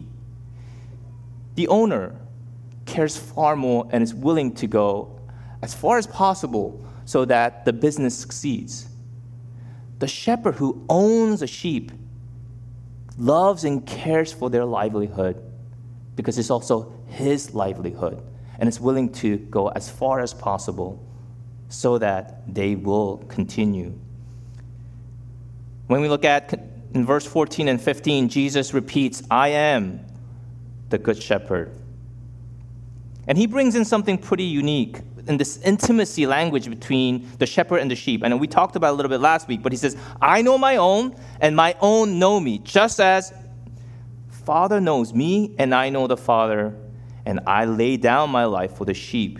The 1.56 1.66
owner 1.66 2.14
cares 2.86 3.16
far 3.16 3.56
more 3.56 3.88
and 3.90 4.02
is 4.02 4.14
willing 4.14 4.54
to 4.54 4.66
go 4.66 5.20
as 5.62 5.74
far 5.74 5.98
as 5.98 6.06
possible 6.06 6.84
so 7.04 7.24
that 7.24 7.64
the 7.64 7.72
business 7.72 8.16
succeeds. 8.16 8.88
The 9.98 10.08
shepherd 10.08 10.56
who 10.56 10.84
owns 10.88 11.42
a 11.42 11.46
sheep 11.46 11.92
loves 13.16 13.64
and 13.64 13.86
cares 13.86 14.32
for 14.32 14.50
their 14.50 14.64
livelihood 14.64 15.40
because 16.16 16.38
it's 16.38 16.50
also 16.50 16.92
his 17.06 17.54
livelihood 17.54 18.22
and 18.58 18.68
is 18.68 18.80
willing 18.80 19.12
to 19.12 19.38
go 19.38 19.68
as 19.68 19.88
far 19.88 20.20
as 20.20 20.34
possible 20.34 21.02
so 21.68 21.98
that 21.98 22.42
they 22.52 22.74
will 22.74 23.18
continue. 23.28 23.98
When 25.86 26.00
we 26.00 26.08
look 26.08 26.24
at 26.24 26.52
in 26.94 27.04
verse 27.04 27.26
14 27.26 27.68
and 27.68 27.80
15, 27.80 28.28
Jesus 28.28 28.72
repeats, 28.72 29.22
I 29.30 29.48
am 29.48 30.04
the 30.90 30.98
good 30.98 31.20
shepherd. 31.20 31.72
And 33.26 33.38
he 33.38 33.46
brings 33.46 33.74
in 33.74 33.84
something 33.84 34.18
pretty 34.18 34.44
unique 34.44 35.00
in 35.26 35.36
this 35.36 35.58
intimacy 35.62 36.26
language 36.26 36.68
between 36.68 37.28
the 37.38 37.46
shepherd 37.46 37.78
and 37.78 37.90
the 37.90 37.96
sheep. 37.96 38.22
And 38.22 38.38
we 38.38 38.46
talked 38.46 38.76
about 38.76 38.92
a 38.92 38.96
little 38.96 39.08
bit 39.08 39.20
last 39.20 39.48
week, 39.48 39.62
but 39.62 39.72
he 39.72 39.78
says, 39.78 39.96
I 40.20 40.42
know 40.42 40.58
my 40.58 40.76
own, 40.76 41.16
and 41.40 41.56
my 41.56 41.74
own 41.80 42.18
know 42.18 42.38
me, 42.38 42.58
just 42.58 43.00
as 43.00 43.32
Father 44.28 44.80
knows 44.80 45.14
me, 45.14 45.54
and 45.58 45.74
I 45.74 45.88
know 45.88 46.06
the 46.06 46.18
Father, 46.18 46.76
and 47.24 47.40
I 47.46 47.64
lay 47.64 47.96
down 47.96 48.30
my 48.30 48.44
life 48.44 48.76
for 48.76 48.84
the 48.84 48.92
sheep. 48.92 49.38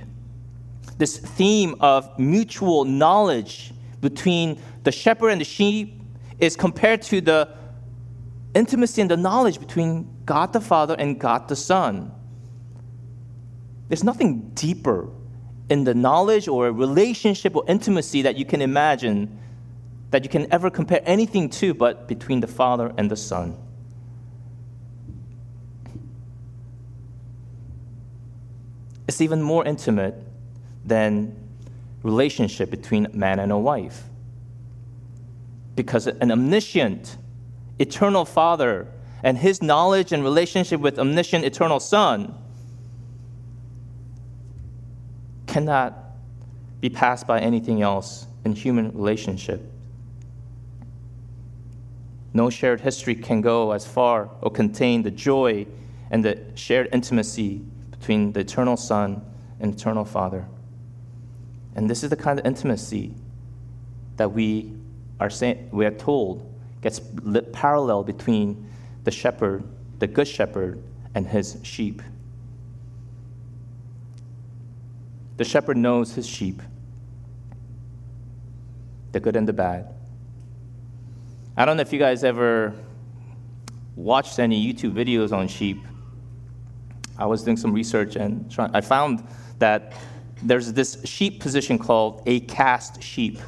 This 0.97 1.19
theme 1.19 1.75
of 1.81 2.19
mutual 2.19 2.85
knowledge 2.85 3.73
between 4.01 4.61
the 4.85 4.93
shepherd 4.93 5.31
and 5.31 5.41
the 5.41 5.45
sheep 5.45 6.01
is 6.39 6.57
compared 6.57 7.03
to 7.03 7.21
the 7.21 7.49
intimacy 8.55 9.03
and 9.03 9.11
the 9.11 9.17
knowledge 9.17 9.59
between 9.59 10.09
God 10.25 10.53
the 10.53 10.61
Father 10.61 10.95
and 10.99 11.19
God 11.19 11.49
the 11.49 11.57
Son. 11.57 12.13
There's 13.89 14.05
nothing 14.05 14.51
deeper 14.55 15.09
in 15.69 15.85
the 15.85 15.95
knowledge 15.95 16.49
or 16.49 16.71
relationship 16.73 17.57
or 17.57 17.65
intimacy 17.69 18.23
that 18.23 18.37
you 18.37 18.45
can 18.45 18.63
imagine 18.63 19.39
that 20.11 20.23
you 20.23 20.31
can 20.31 20.53
ever 20.53 20.71
compare 20.71 21.03
anything 21.05 21.51
to 21.51 21.75
but 21.75 22.07
between 22.07 22.41
the 22.41 22.47
Father 22.47 22.93
and 22.97 23.11
the 23.11 23.17
Son. 23.17 23.57
It's 29.09 29.21
even 29.21 29.43
more 29.43 29.65
intimate 29.65 30.15
than 30.85 31.37
relationship 32.03 32.71
between 32.71 33.07
a 33.07 33.11
man 33.11 33.39
and 33.39 33.51
a 33.53 33.59
wife. 33.59 34.05
Because 35.75 36.07
an 36.07 36.31
omniscient, 36.31 37.17
eternal 37.79 38.25
Father 38.25 38.87
and 39.23 39.39
his 39.39 39.63
knowledge 39.63 40.13
and 40.13 40.23
relationship 40.23 40.81
with 40.81 40.99
omniscient, 40.99 41.45
eternal 41.45 41.81
Son 41.81 42.35
cannot 45.55 45.97
be 46.81 46.91
passed 46.91 47.29
by 47.29 47.39
anything 47.39 47.81
else 47.81 48.27
in 48.45 48.53
human 48.53 48.91
relationship. 48.91 49.63
No 52.33 52.51
shared 52.51 52.81
history 52.81 53.15
can 53.15 53.41
go 53.41 53.71
as 53.71 53.87
far 53.87 54.31
or 54.41 54.51
contain 54.51 55.05
the 55.05 55.13
joy 55.13 55.65
and 56.11 56.25
the 56.25 56.41
shared 56.57 56.89
intimacy 56.93 57.63
between 57.93 58.33
the 58.33 58.41
eternal 58.41 58.77
Son 58.77 59.25
and 59.61 59.73
eternal 59.73 60.05
Father. 60.05 60.45
And 61.77 61.89
this 61.89 62.03
is 62.03 62.11
the 62.11 62.17
kind 62.17 62.41
of 62.41 62.45
intimacy 62.45 63.15
that 64.17 64.33
we 64.33 64.73
are 65.21 65.31
saying, 65.31 65.69
we 65.71 65.87
are 65.87 65.93
told 65.93 66.53
gets 66.83 67.01
parallel 67.53 68.03
between 68.03 68.69
the 69.05 69.13
shepherd, 69.13 69.63
the 70.01 70.09
good 70.09 70.27
shepherd, 70.27 70.83
and 71.15 71.29
his 71.29 71.59
sheep. 71.63 72.03
The 75.37 75.45
shepherd 75.45 75.77
knows 75.77 76.15
his 76.15 76.27
sheep, 76.27 76.63
the 79.13 79.21
good 79.21 79.35
and 79.35 79.49
the 79.49 79.53
bad. 79.53 79.93
I 81.57 81.65
don't 81.65 81.77
know 81.77 81.83
if 81.83 81.93
you 81.93 81.99
guys 81.99 82.23
ever 82.23 82.73
watched 83.97 84.39
any 84.39 84.65
YouTube 84.65 84.93
videos 84.93 85.33
on 85.33 85.49
sheep. 85.49 85.85
I 87.19 87.27
was 87.27 87.43
doing 87.43 87.57
some 87.57 87.73
research 87.73 88.17
and 88.17 88.53
I 88.59 88.81
found 88.81 89.27
that 89.59 89.93
there's 90.43 90.73
this 90.73 91.05
sheep 91.05 91.41
position 91.41 91.79
called 91.79 92.23
a 92.27 92.41
cast 92.41 93.03
sheep. 93.03 93.39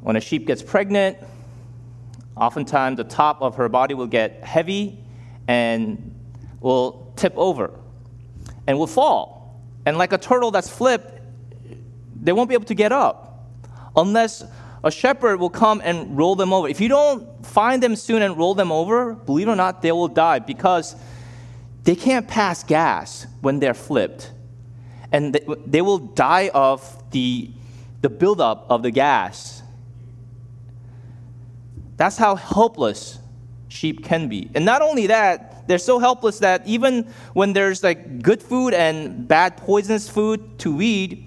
When 0.00 0.16
a 0.16 0.20
sheep 0.20 0.46
gets 0.46 0.62
pregnant, 0.62 1.18
oftentimes 2.36 2.96
the 2.96 3.04
top 3.04 3.40
of 3.40 3.56
her 3.56 3.68
body 3.68 3.94
will 3.94 4.06
get 4.06 4.42
heavy 4.42 4.98
and 5.46 6.12
will 6.60 7.12
tip 7.16 7.34
over 7.36 7.70
and 8.66 8.78
will 8.78 8.86
fall. 8.86 9.60
And 9.84 9.98
like 9.98 10.12
a 10.12 10.18
turtle 10.18 10.50
that's 10.50 10.68
flipped, 10.68 11.20
they 12.20 12.32
won't 12.32 12.48
be 12.48 12.54
able 12.54 12.66
to 12.66 12.74
get 12.74 12.92
up 12.92 13.48
unless 13.96 14.44
a 14.84 14.90
shepherd 14.90 15.38
will 15.38 15.50
come 15.50 15.80
and 15.84 16.16
roll 16.16 16.34
them 16.34 16.52
over. 16.52 16.68
If 16.68 16.80
you 16.80 16.88
don't 16.88 17.46
find 17.46 17.82
them 17.82 17.96
soon 17.96 18.22
and 18.22 18.36
roll 18.36 18.54
them 18.54 18.72
over, 18.72 19.14
believe 19.14 19.48
it 19.48 19.50
or 19.50 19.56
not, 19.56 19.82
they 19.82 19.92
will 19.92 20.08
die 20.08 20.38
because 20.40 20.96
they 21.84 21.94
can't 21.94 22.26
pass 22.26 22.62
gas 22.64 23.26
when 23.40 23.58
they're 23.58 23.74
flipped. 23.74 24.30
And 25.10 25.38
they 25.66 25.82
will 25.82 25.98
die 25.98 26.50
of 26.54 27.10
the, 27.10 27.50
the 28.00 28.08
buildup 28.08 28.66
of 28.70 28.82
the 28.82 28.90
gas. 28.90 29.62
That's 31.96 32.16
how 32.16 32.34
helpless 32.34 33.18
sheep 33.72 34.04
can 34.04 34.28
be. 34.28 34.50
And 34.54 34.64
not 34.64 34.82
only 34.82 35.06
that, 35.08 35.66
they're 35.66 35.78
so 35.78 35.98
helpless 35.98 36.38
that 36.40 36.66
even 36.66 37.12
when 37.32 37.52
there's 37.52 37.82
like 37.82 38.22
good 38.22 38.42
food 38.42 38.74
and 38.74 39.26
bad 39.26 39.56
poisonous 39.56 40.08
food 40.08 40.58
to 40.60 40.80
eat, 40.82 41.24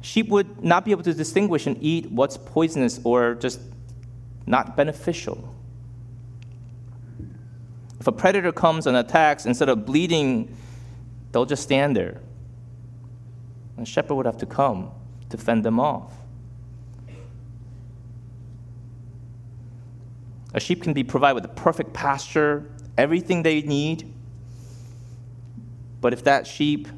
sheep 0.00 0.28
would 0.28 0.62
not 0.62 0.84
be 0.84 0.92
able 0.92 1.02
to 1.02 1.12
distinguish 1.12 1.66
and 1.66 1.76
eat 1.82 2.10
what's 2.10 2.36
poisonous 2.36 3.00
or 3.02 3.34
just 3.34 3.60
not 4.46 4.76
beneficial. 4.76 5.52
If 7.98 8.06
a 8.06 8.12
predator 8.12 8.52
comes 8.52 8.86
and 8.86 8.96
attacks, 8.96 9.46
instead 9.46 9.68
of 9.68 9.84
bleeding, 9.84 10.56
they'll 11.32 11.46
just 11.46 11.64
stand 11.64 11.96
there. 11.96 12.20
And 13.76 13.86
a 13.86 13.90
shepherd 13.90 14.14
would 14.14 14.26
have 14.26 14.38
to 14.38 14.46
come 14.46 14.92
to 15.30 15.36
fend 15.36 15.64
them 15.64 15.80
off. 15.80 16.12
A 20.56 20.60
sheep 20.60 20.82
can 20.82 20.94
be 20.94 21.04
provided 21.04 21.34
with 21.34 21.44
a 21.44 21.54
perfect 21.54 21.92
pasture 21.92 22.68
everything 22.98 23.42
they 23.42 23.60
need. 23.60 24.12
But 26.00 26.12
if 26.12 26.24
that 26.24 26.46
sheep 26.46 26.88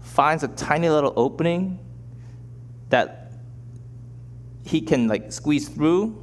finds 0.00 0.42
a 0.42 0.48
tiny 0.48 0.88
little 0.88 1.12
opening 1.14 1.78
that 2.88 3.32
he 4.64 4.80
can 4.80 5.08
like 5.08 5.30
squeeze 5.30 5.68
through, 5.68 6.16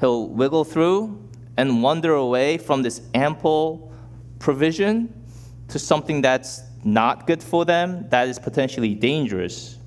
he'll 0.00 0.28
wiggle 0.28 0.64
through 0.64 1.20
and 1.56 1.82
wander 1.82 2.14
away 2.14 2.58
from 2.58 2.82
this 2.82 3.02
ample 3.14 3.92
provision 4.40 5.12
to 5.68 5.78
something 5.78 6.20
that's 6.20 6.62
not 6.82 7.26
good 7.26 7.42
for 7.42 7.64
them, 7.64 8.08
that 8.10 8.28
is 8.28 8.38
potentially 8.38 8.94
dangerous, 8.94 9.78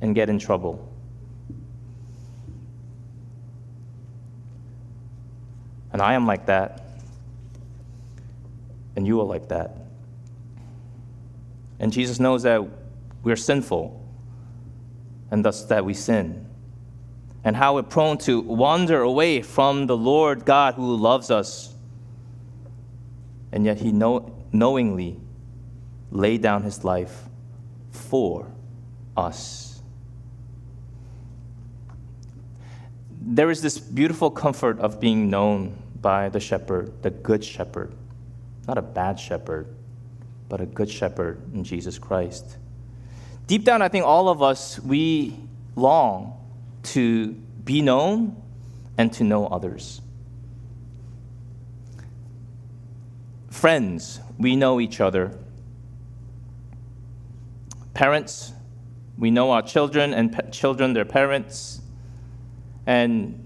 and 0.00 0.14
get 0.14 0.28
in 0.28 0.38
trouble. 0.38 0.87
And 5.98 6.06
I 6.06 6.14
am 6.14 6.28
like 6.28 6.46
that. 6.46 6.80
And 8.94 9.04
you 9.04 9.20
are 9.20 9.24
like 9.24 9.48
that. 9.48 9.78
And 11.80 11.92
Jesus 11.92 12.20
knows 12.20 12.44
that 12.44 12.64
we're 13.24 13.34
sinful 13.34 14.00
and 15.32 15.44
thus 15.44 15.64
that 15.64 15.84
we 15.84 15.94
sin. 15.94 16.46
And 17.42 17.56
how 17.56 17.74
we're 17.74 17.82
prone 17.82 18.16
to 18.18 18.40
wander 18.40 19.00
away 19.00 19.42
from 19.42 19.88
the 19.88 19.96
Lord 19.96 20.44
God 20.44 20.74
who 20.74 20.94
loves 20.94 21.32
us. 21.32 21.74
And 23.50 23.64
yet 23.64 23.78
he 23.78 23.90
know, 23.90 24.32
knowingly 24.52 25.18
laid 26.12 26.42
down 26.42 26.62
his 26.62 26.84
life 26.84 27.24
for 27.90 28.46
us. 29.16 29.82
There 33.20 33.50
is 33.50 33.62
this 33.62 33.80
beautiful 33.80 34.30
comfort 34.30 34.78
of 34.78 35.00
being 35.00 35.28
known 35.28 35.82
by 36.00 36.28
the 36.28 36.40
shepherd, 36.40 37.02
the 37.02 37.10
good 37.10 37.44
shepherd. 37.44 37.94
Not 38.66 38.78
a 38.78 38.82
bad 38.82 39.18
shepherd, 39.18 39.66
but 40.48 40.60
a 40.60 40.66
good 40.66 40.90
shepherd 40.90 41.40
in 41.54 41.64
Jesus 41.64 41.98
Christ. 41.98 42.56
Deep 43.46 43.64
down, 43.64 43.82
I 43.82 43.88
think 43.88 44.04
all 44.04 44.28
of 44.28 44.42
us, 44.42 44.78
we 44.80 45.36
long 45.74 46.34
to 46.82 47.32
be 47.64 47.80
known 47.80 48.40
and 48.96 49.12
to 49.14 49.24
know 49.24 49.46
others. 49.46 50.00
Friends, 53.50 54.20
we 54.38 54.54
know 54.54 54.80
each 54.80 55.00
other. 55.00 55.36
Parents, 57.94 58.52
we 59.18 59.30
know 59.30 59.50
our 59.50 59.62
children 59.62 60.14
and 60.14 60.32
pa- 60.32 60.42
children 60.50 60.92
their 60.92 61.04
parents. 61.04 61.80
And 62.86 63.44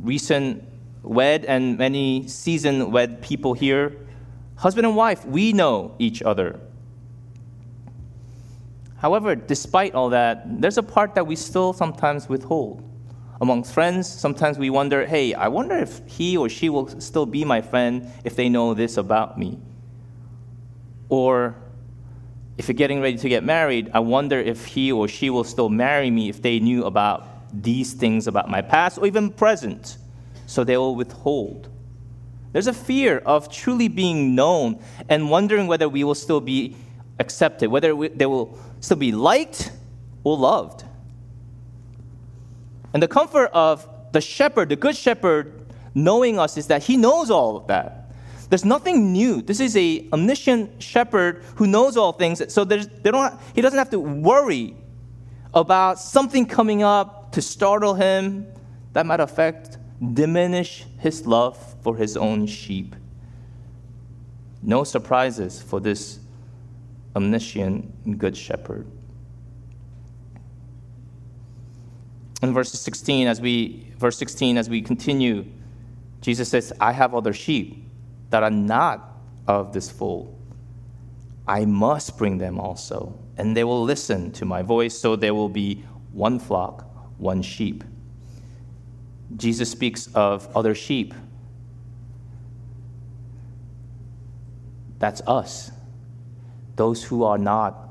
recent 0.00 0.64
wed 1.02 1.44
and 1.44 1.78
many 1.78 2.26
seasoned 2.28 2.92
wed 2.92 3.22
people 3.22 3.54
here, 3.54 3.96
husband 4.56 4.86
and 4.86 4.96
wife, 4.96 5.24
we 5.24 5.52
know 5.52 5.94
each 5.98 6.22
other. 6.22 6.60
However, 8.98 9.34
despite 9.34 9.94
all 9.94 10.10
that, 10.10 10.60
there's 10.60 10.76
a 10.76 10.82
part 10.82 11.14
that 11.14 11.26
we 11.26 11.34
still 11.34 11.72
sometimes 11.72 12.28
withhold. 12.28 12.86
Amongst 13.40 13.72
friends, 13.72 14.06
sometimes 14.06 14.58
we 14.58 14.68
wonder, 14.68 15.06
hey, 15.06 15.32
I 15.32 15.48
wonder 15.48 15.74
if 15.74 16.02
he 16.06 16.36
or 16.36 16.50
she 16.50 16.68
will 16.68 17.00
still 17.00 17.24
be 17.24 17.42
my 17.42 17.62
friend 17.62 18.10
if 18.22 18.36
they 18.36 18.50
know 18.50 18.74
this 18.74 18.98
about 18.98 19.38
me. 19.38 19.58
Or 21.08 21.56
if 22.58 22.68
you're 22.68 22.74
getting 22.74 23.00
ready 23.00 23.16
to 23.16 23.28
get 23.30 23.42
married, 23.42 23.90
I 23.94 24.00
wonder 24.00 24.38
if 24.38 24.66
he 24.66 24.92
or 24.92 25.08
she 25.08 25.30
will 25.30 25.44
still 25.44 25.70
marry 25.70 26.10
me 26.10 26.28
if 26.28 26.42
they 26.42 26.60
knew 26.60 26.84
about 26.84 27.26
these 27.54 27.94
things 27.94 28.26
about 28.26 28.50
my 28.50 28.60
past 28.60 28.98
or 28.98 29.06
even 29.06 29.30
present. 29.30 29.96
So 30.50 30.64
they 30.64 30.76
will 30.76 30.96
withhold. 30.96 31.68
There's 32.50 32.66
a 32.66 32.72
fear 32.72 33.18
of 33.18 33.52
truly 33.52 33.86
being 33.86 34.34
known 34.34 34.82
and 35.08 35.30
wondering 35.30 35.68
whether 35.68 35.88
we 35.88 36.02
will 36.02 36.16
still 36.16 36.40
be 36.40 36.74
accepted, 37.20 37.70
whether 37.70 37.94
we, 37.94 38.08
they 38.08 38.26
will 38.26 38.58
still 38.80 38.96
be 38.96 39.12
liked 39.12 39.70
or 40.24 40.36
loved. 40.36 40.82
And 42.92 43.00
the 43.00 43.06
comfort 43.06 43.50
of 43.52 43.86
the 44.10 44.20
shepherd, 44.20 44.70
the 44.70 44.74
good 44.74 44.96
shepherd, 44.96 45.52
knowing 45.94 46.40
us 46.40 46.56
is 46.56 46.66
that 46.66 46.82
he 46.82 46.96
knows 46.96 47.30
all 47.30 47.56
of 47.56 47.68
that. 47.68 48.10
There's 48.48 48.64
nothing 48.64 49.12
new. 49.12 49.42
This 49.42 49.60
is 49.60 49.76
a 49.76 50.08
omniscient 50.12 50.82
shepherd 50.82 51.44
who 51.54 51.68
knows 51.68 51.96
all 51.96 52.10
things. 52.10 52.52
So 52.52 52.64
they 52.64 52.82
don't, 53.04 53.40
he 53.54 53.62
doesn't 53.62 53.78
have 53.78 53.90
to 53.90 54.00
worry 54.00 54.74
about 55.54 56.00
something 56.00 56.44
coming 56.44 56.82
up 56.82 57.30
to 57.34 57.40
startle 57.40 57.94
him 57.94 58.48
that 58.94 59.06
might 59.06 59.20
affect, 59.20 59.78
diminish 60.00 60.86
his 60.98 61.26
love 61.26 61.56
for 61.82 61.96
his 61.96 62.16
own 62.16 62.46
sheep. 62.46 62.96
No 64.62 64.84
surprises 64.84 65.62
for 65.62 65.80
this 65.80 66.20
omniscient 67.14 68.18
good 68.18 68.36
shepherd. 68.36 68.86
In 72.42 72.54
verse 72.54 72.72
16, 72.72 73.26
as 73.26 73.40
we 73.40 73.92
verse 73.98 74.16
16, 74.16 74.56
as 74.56 74.70
we 74.70 74.80
continue, 74.80 75.44
Jesus 76.22 76.48
says, 76.48 76.72
I 76.80 76.92
have 76.92 77.14
other 77.14 77.32
sheep 77.32 77.86
that 78.30 78.42
are 78.42 78.50
not 78.50 79.18
of 79.46 79.72
this 79.72 79.90
fold. 79.90 80.36
I 81.46 81.64
must 81.64 82.16
bring 82.16 82.38
them 82.38 82.58
also, 82.58 83.18
and 83.36 83.56
they 83.56 83.64
will 83.64 83.82
listen 83.82 84.30
to 84.32 84.44
my 84.44 84.62
voice, 84.62 84.96
so 84.96 85.16
there 85.16 85.34
will 85.34 85.48
be 85.48 85.84
one 86.12 86.38
flock, 86.38 86.86
one 87.18 87.42
sheep. 87.42 87.84
Jesus 89.36 89.70
speaks 89.70 90.08
of 90.14 90.54
other 90.56 90.74
sheep. 90.74 91.14
That's 94.98 95.22
us, 95.26 95.70
those 96.76 97.02
who 97.02 97.24
are 97.24 97.38
not 97.38 97.88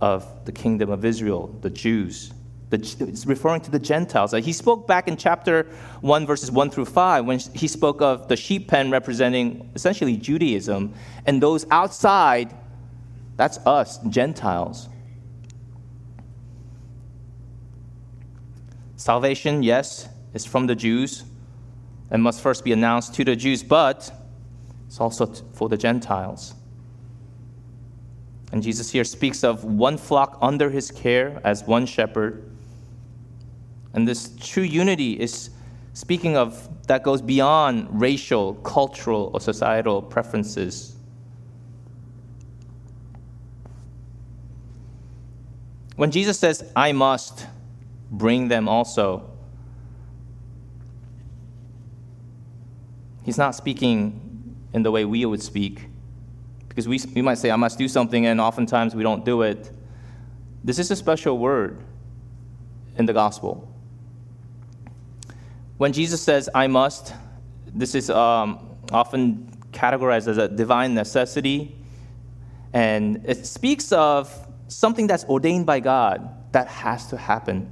of 0.00 0.44
the 0.44 0.52
kingdom 0.52 0.90
of 0.90 1.04
Israel, 1.04 1.48
the 1.62 1.70
Jews. 1.70 2.32
The, 2.70 2.76
it's 2.76 3.26
referring 3.26 3.62
to 3.62 3.70
the 3.70 3.78
Gentiles. 3.78 4.32
He 4.32 4.52
spoke 4.52 4.86
back 4.86 5.08
in 5.08 5.16
chapter 5.16 5.64
1, 6.02 6.26
verses 6.26 6.50
1 6.50 6.70
through 6.70 6.84
5, 6.84 7.24
when 7.24 7.38
he 7.38 7.66
spoke 7.66 8.02
of 8.02 8.28
the 8.28 8.36
sheep 8.36 8.68
pen 8.68 8.90
representing 8.90 9.70
essentially 9.74 10.16
Judaism, 10.16 10.94
and 11.26 11.42
those 11.42 11.66
outside, 11.70 12.54
that's 13.36 13.58
us, 13.66 13.98
Gentiles. 14.08 14.88
Salvation, 18.96 19.62
yes, 19.62 20.08
is 20.34 20.44
from 20.44 20.66
the 20.66 20.74
Jews 20.74 21.24
and 22.10 22.22
must 22.22 22.40
first 22.40 22.64
be 22.64 22.72
announced 22.72 23.14
to 23.14 23.24
the 23.24 23.36
Jews, 23.36 23.62
but 23.62 24.10
it's 24.86 25.00
also 25.00 25.26
for 25.26 25.68
the 25.68 25.76
Gentiles. 25.76 26.54
And 28.52 28.62
Jesus 28.62 28.90
here 28.90 29.04
speaks 29.04 29.44
of 29.44 29.64
one 29.64 29.98
flock 29.98 30.38
under 30.40 30.70
his 30.70 30.90
care 30.90 31.40
as 31.44 31.64
one 31.64 31.84
shepherd 31.84 32.48
and 33.98 34.06
this 34.06 34.30
true 34.40 34.62
unity 34.62 35.14
is 35.18 35.50
speaking 35.92 36.36
of 36.36 36.68
that 36.86 37.02
goes 37.02 37.20
beyond 37.20 37.88
racial, 38.00 38.54
cultural, 38.54 39.30
or 39.34 39.40
societal 39.40 40.00
preferences. 40.00 40.96
When 45.96 46.10
Jesus 46.10 46.38
says, 46.38 46.70
I 46.76 46.92
must 46.92 47.46
bring 48.10 48.48
them 48.48 48.68
also, 48.68 49.28
he's 53.28 53.36
not 53.36 53.54
speaking 53.54 54.56
in 54.72 54.82
the 54.82 54.90
way 54.90 55.04
we 55.04 55.26
would 55.26 55.42
speak. 55.42 55.84
Because 56.66 56.88
we, 56.88 56.98
we 57.14 57.20
might 57.20 57.36
say, 57.36 57.50
I 57.50 57.56
must 57.56 57.76
do 57.76 57.86
something, 57.86 58.24
and 58.24 58.40
oftentimes 58.40 58.94
we 58.94 59.02
don't 59.02 59.22
do 59.22 59.42
it. 59.42 59.70
This 60.64 60.78
is 60.78 60.90
a 60.90 60.96
special 60.96 61.36
word 61.36 61.78
in 62.96 63.04
the 63.04 63.12
gospel. 63.12 63.70
When 65.76 65.92
Jesus 65.92 66.22
says, 66.22 66.48
I 66.54 66.68
must, 66.68 67.12
this 67.66 67.94
is 67.94 68.08
um, 68.08 68.66
often 68.92 69.54
categorized 69.72 70.26
as 70.26 70.38
a 70.38 70.48
divine 70.48 70.94
necessity. 70.94 71.76
And 72.72 73.22
it 73.26 73.44
speaks 73.44 73.92
of 73.92 74.34
something 74.68 75.06
that's 75.06 75.26
ordained 75.26 75.66
by 75.66 75.80
God 75.80 76.52
that 76.52 76.66
has 76.68 77.08
to 77.08 77.18
happen. 77.18 77.70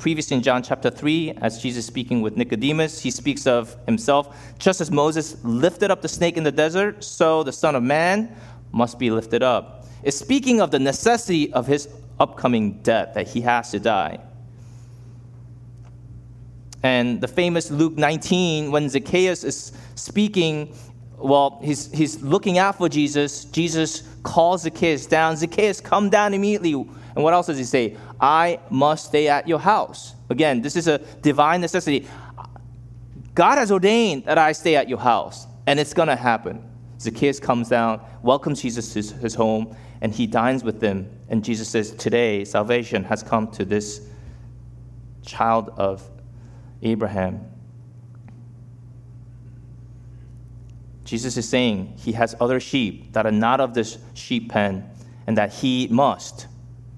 Previously 0.00 0.34
in 0.34 0.42
John 0.42 0.62
chapter 0.62 0.88
3, 0.88 1.34
as 1.42 1.60
Jesus 1.60 1.84
speaking 1.84 2.22
with 2.22 2.34
Nicodemus, 2.34 3.00
he 3.00 3.10
speaks 3.10 3.46
of 3.46 3.76
himself 3.84 4.34
just 4.58 4.80
as 4.80 4.90
Moses 4.90 5.36
lifted 5.44 5.90
up 5.90 6.00
the 6.00 6.08
snake 6.08 6.38
in 6.38 6.42
the 6.42 6.50
desert, 6.50 7.04
so 7.04 7.42
the 7.42 7.52
Son 7.52 7.76
of 7.76 7.82
Man 7.82 8.34
must 8.72 8.98
be 8.98 9.10
lifted 9.10 9.42
up. 9.42 9.84
It's 10.02 10.16
speaking 10.16 10.62
of 10.62 10.70
the 10.70 10.78
necessity 10.78 11.52
of 11.52 11.66
his 11.66 11.86
upcoming 12.18 12.80
death, 12.80 13.12
that 13.12 13.28
he 13.28 13.42
has 13.42 13.72
to 13.72 13.78
die. 13.78 14.20
And 16.82 17.20
the 17.20 17.28
famous 17.28 17.70
Luke 17.70 17.98
19, 17.98 18.70
when 18.70 18.88
Zacchaeus 18.88 19.44
is 19.44 19.72
speaking, 19.96 20.74
well, 21.18 21.60
he's, 21.62 21.92
he's 21.92 22.22
looking 22.22 22.56
out 22.56 22.78
for 22.78 22.88
Jesus. 22.88 23.44
Jesus 23.44 24.08
calls 24.22 24.62
Zacchaeus 24.62 25.04
down. 25.04 25.36
Zacchaeus, 25.36 25.78
come 25.78 26.08
down 26.08 26.32
immediately. 26.32 26.72
And 26.72 27.22
what 27.22 27.34
else 27.34 27.48
does 27.48 27.58
he 27.58 27.64
say? 27.64 27.98
I 28.20 28.60
must 28.68 29.06
stay 29.06 29.28
at 29.28 29.48
your 29.48 29.58
house. 29.58 30.14
Again, 30.28 30.60
this 30.60 30.76
is 30.76 30.86
a 30.86 30.98
divine 30.98 31.60
necessity. 31.60 32.06
God 33.34 33.56
has 33.56 33.72
ordained 33.72 34.24
that 34.24 34.38
I 34.38 34.52
stay 34.52 34.76
at 34.76 34.88
your 34.88 34.98
house, 34.98 35.46
and 35.66 35.80
it's 35.80 35.94
going 35.94 36.08
to 36.08 36.16
happen. 36.16 36.62
Zacchaeus 37.00 37.40
comes 37.40 37.68
down, 37.68 38.00
welcomes 38.22 38.60
Jesus 38.60 38.92
to 38.92 39.14
his 39.20 39.34
home, 39.34 39.74
and 40.02 40.12
he 40.12 40.26
dines 40.26 40.62
with 40.62 40.80
them. 40.80 41.10
And 41.28 41.42
Jesus 41.42 41.68
says, 41.68 41.92
Today, 41.92 42.44
salvation 42.44 43.04
has 43.04 43.22
come 43.22 43.50
to 43.52 43.64
this 43.64 44.06
child 45.24 45.70
of 45.76 46.08
Abraham. 46.82 47.46
Jesus 51.04 51.36
is 51.36 51.48
saying 51.48 51.94
he 51.96 52.12
has 52.12 52.36
other 52.40 52.60
sheep 52.60 53.12
that 53.14 53.26
are 53.26 53.32
not 53.32 53.60
of 53.60 53.74
this 53.74 53.98
sheep 54.14 54.50
pen, 54.50 54.88
and 55.26 55.36
that 55.38 55.52
he 55.52 55.88
must, 55.88 56.46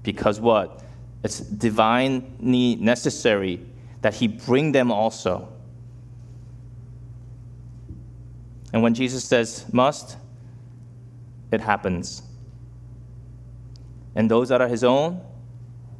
because 0.03 0.39
what? 0.39 0.82
It's 1.23 1.39
divinely 1.39 2.75
necessary 2.75 3.65
that 4.01 4.15
he 4.15 4.27
bring 4.27 4.73
them 4.73 4.91
also. 4.91 5.47
And 8.73 8.83
when 8.83 8.93
Jesus 8.93 9.23
says 9.23 9.65
must, 9.71 10.17
it 11.51 11.61
happens. 11.61 12.23
And 14.15 14.29
those 14.29 14.49
that 14.49 14.61
are 14.61 14.67
his 14.67 14.83
own, 14.83 15.21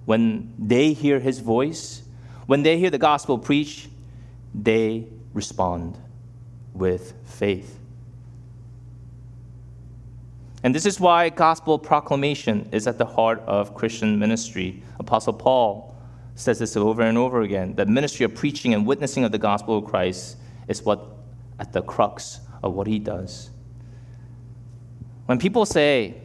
when 0.06 0.54
they 0.60 0.94
hear 0.94 1.20
his 1.20 1.40
voice, 1.40 2.02
when 2.46 2.64
they 2.64 2.78
hear 2.78 2.90
the 2.90 2.98
gospel 2.98 3.38
preached, 3.38 3.88
they 4.54 5.08
respond 5.34 5.98
with 6.74 7.14
faith. 7.26 7.80
And 10.64 10.74
this 10.74 10.86
is 10.86 11.00
why 11.00 11.30
gospel 11.30 11.78
proclamation 11.78 12.70
is 12.72 12.88
at 12.88 12.98
the 12.98 13.06
heart 13.06 13.42
of 13.46 13.76
Christian 13.76 14.18
ministry. 14.18 14.82
Apostle 14.98 15.34
Paul 15.34 15.96
says 16.36 16.60
this 16.60 16.78
over 16.78 17.02
and 17.02 17.18
over 17.18 17.42
again. 17.42 17.76
The 17.76 17.86
ministry 17.86 18.24
of 18.24 18.34
preaching 18.34 18.74
and 18.74 18.88
witnessing 18.88 19.24
of 19.26 19.32
the 19.32 19.38
gospel 19.38 19.78
of 19.78 19.86
Christ 19.86 20.38
is 20.68 20.82
what 20.84 21.06
at 21.60 21.74
the 21.74 21.82
crux 21.82 22.40
of 22.64 22.74
what 22.74 22.88
he 22.88 22.98
does. 22.98 23.50
When 25.26 25.38
people 25.38 25.66
say, 25.66 26.16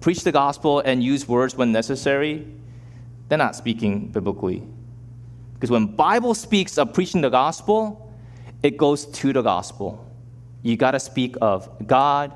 preach 0.00 0.24
the 0.24 0.32
gospel 0.32 0.80
and 0.80 1.02
use 1.02 1.28
words 1.28 1.56
when 1.56 1.72
necessary, 1.72 2.46
they're 3.28 3.38
not 3.38 3.56
speaking 3.56 4.08
biblically. 4.08 4.62
Because 5.54 5.70
when 5.70 5.86
Bible 5.86 6.34
speaks 6.34 6.76
of 6.76 6.92
preaching 6.92 7.20
the 7.20 7.30
gospel, 7.30 8.12
it 8.62 8.76
goes 8.76 9.06
to 9.06 9.32
the 9.32 9.42
gospel. 9.42 10.04
You 10.62 10.76
got 10.76 10.90
to 10.90 11.00
speak 11.00 11.36
of 11.40 11.86
God, 11.86 12.32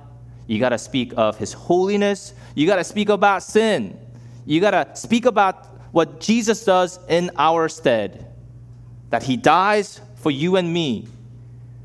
you 0.50 0.58
got 0.58 0.70
to 0.70 0.78
speak 0.78 1.12
of 1.16 1.38
his 1.38 1.52
holiness, 1.52 2.34
you 2.56 2.66
got 2.66 2.76
to 2.76 2.84
speak 2.84 3.08
about 3.08 3.44
sin. 3.44 3.96
You 4.44 4.60
got 4.60 4.72
to 4.72 4.96
speak 4.96 5.24
about 5.24 5.64
what 5.92 6.18
Jesus 6.18 6.64
does 6.64 6.98
in 7.08 7.30
our 7.36 7.68
stead. 7.68 8.26
That 9.10 9.22
he 9.22 9.36
dies 9.36 10.00
for 10.16 10.32
you 10.32 10.56
and 10.56 10.72
me 10.72 11.06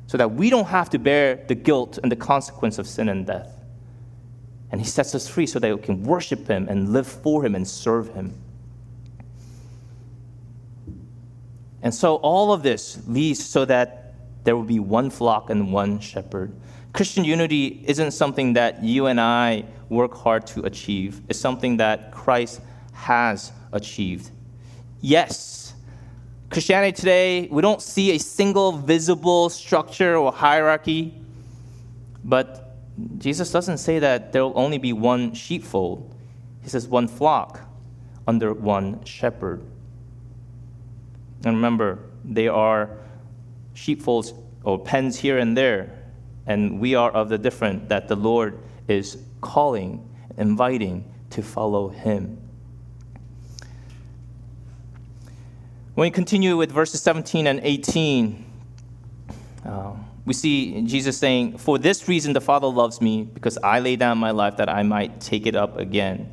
so 0.08 0.18
that 0.18 0.32
we 0.32 0.50
don't 0.50 0.66
have 0.66 0.90
to 0.90 0.98
bear 0.98 1.36
the 1.36 1.54
guilt 1.54 2.00
and 2.02 2.12
the 2.12 2.16
consequence 2.16 2.80
of 2.80 2.88
sin 2.88 3.08
and 3.08 3.28
death. 3.28 3.54
And 4.72 4.82
he 4.82 4.88
sets 4.88 5.14
us 5.14 5.28
free 5.28 5.46
so 5.46 5.60
that 5.60 5.76
we 5.76 5.84
can 5.84 6.02
worship 6.02 6.48
him 6.48 6.68
and 6.68 6.92
live 6.92 7.06
for 7.06 7.46
him 7.46 7.54
and 7.54 7.68
serve 7.68 8.16
him. 8.16 8.34
And 11.84 11.94
so 11.94 12.16
all 12.16 12.52
of 12.52 12.64
this 12.64 12.98
leads 13.08 13.46
so 13.46 13.64
that 13.66 14.05
there 14.46 14.56
will 14.56 14.64
be 14.64 14.80
one 14.80 15.10
flock 15.10 15.50
and 15.50 15.74
one 15.74 16.00
shepherd. 16.00 16.56
Christian 16.94 17.26
unity 17.26 17.84
isn't 17.86 18.12
something 18.12 18.54
that 18.54 18.82
you 18.84 19.08
and 19.08 19.20
I 19.20 19.66
work 19.90 20.16
hard 20.16 20.48
to 20.48 20.62
achieve, 20.62 21.22
it's 21.28 21.40
something 21.40 21.78
that 21.78 22.12
Christ 22.12 22.62
has 22.94 23.52
achieved. 23.74 24.32
Yes, 25.02 25.74
Christianity 26.50 26.94
today, 26.94 27.48
we 27.52 27.62
don't 27.62 27.82
see 27.82 28.12
a 28.12 28.18
single 28.18 28.72
visible 28.72 29.50
structure 29.50 30.16
or 30.16 30.32
hierarchy, 30.32 31.14
but 32.24 32.78
Jesus 33.18 33.52
doesn't 33.52 33.80
say 33.80 34.00
that 34.00 34.32
there 34.32 34.44
will 34.44 34.58
only 34.58 34.78
be 34.78 34.94
one 34.94 35.34
sheepfold. 35.34 36.16
He 36.62 36.70
says 36.70 36.88
one 36.88 37.08
flock 37.08 37.60
under 38.28 38.54
one 38.54 39.04
shepherd. 39.04 39.64
And 41.44 41.56
remember, 41.56 42.00
they 42.24 42.48
are 42.48 42.90
sheepfolds 43.76 44.34
or 44.64 44.80
pens 44.80 45.20
here 45.20 45.38
and 45.38 45.56
there, 45.56 45.92
and 46.48 46.80
we 46.80 46.96
are 46.96 47.12
of 47.12 47.30
the 47.30 47.38
different 47.38 47.90
that 47.90 48.08
the 48.08 48.16
Lord 48.16 48.58
is 48.88 49.18
calling, 49.42 50.10
inviting 50.38 51.06
to 51.30 51.44
follow 51.44 51.90
Him. 51.90 52.42
When 55.94 56.08
we 56.08 56.12
continue 56.12 56.58
with 56.58 56.72
verses 56.72 57.02
17 57.02 57.48
and 57.48 57.60
18, 57.62 58.46
uh, 59.66 59.94
we 60.26 60.34
see 60.34 60.82
Jesus 60.82 61.18
saying, 61.18 61.58
For 61.58 61.78
this 61.78 62.08
reason 62.08 62.34
the 62.34 62.42
Father 62.42 62.68
loves 62.68 63.00
me, 63.02 63.24
because 63.24 63.58
I 63.64 63.80
lay 63.80 63.96
down 63.96 64.18
my 64.18 64.32
life 64.32 64.58
that 64.58 64.68
I 64.68 64.84
might 64.84 65.22
take 65.22 65.46
it 65.46 65.56
up 65.56 65.78
again. 65.78 66.32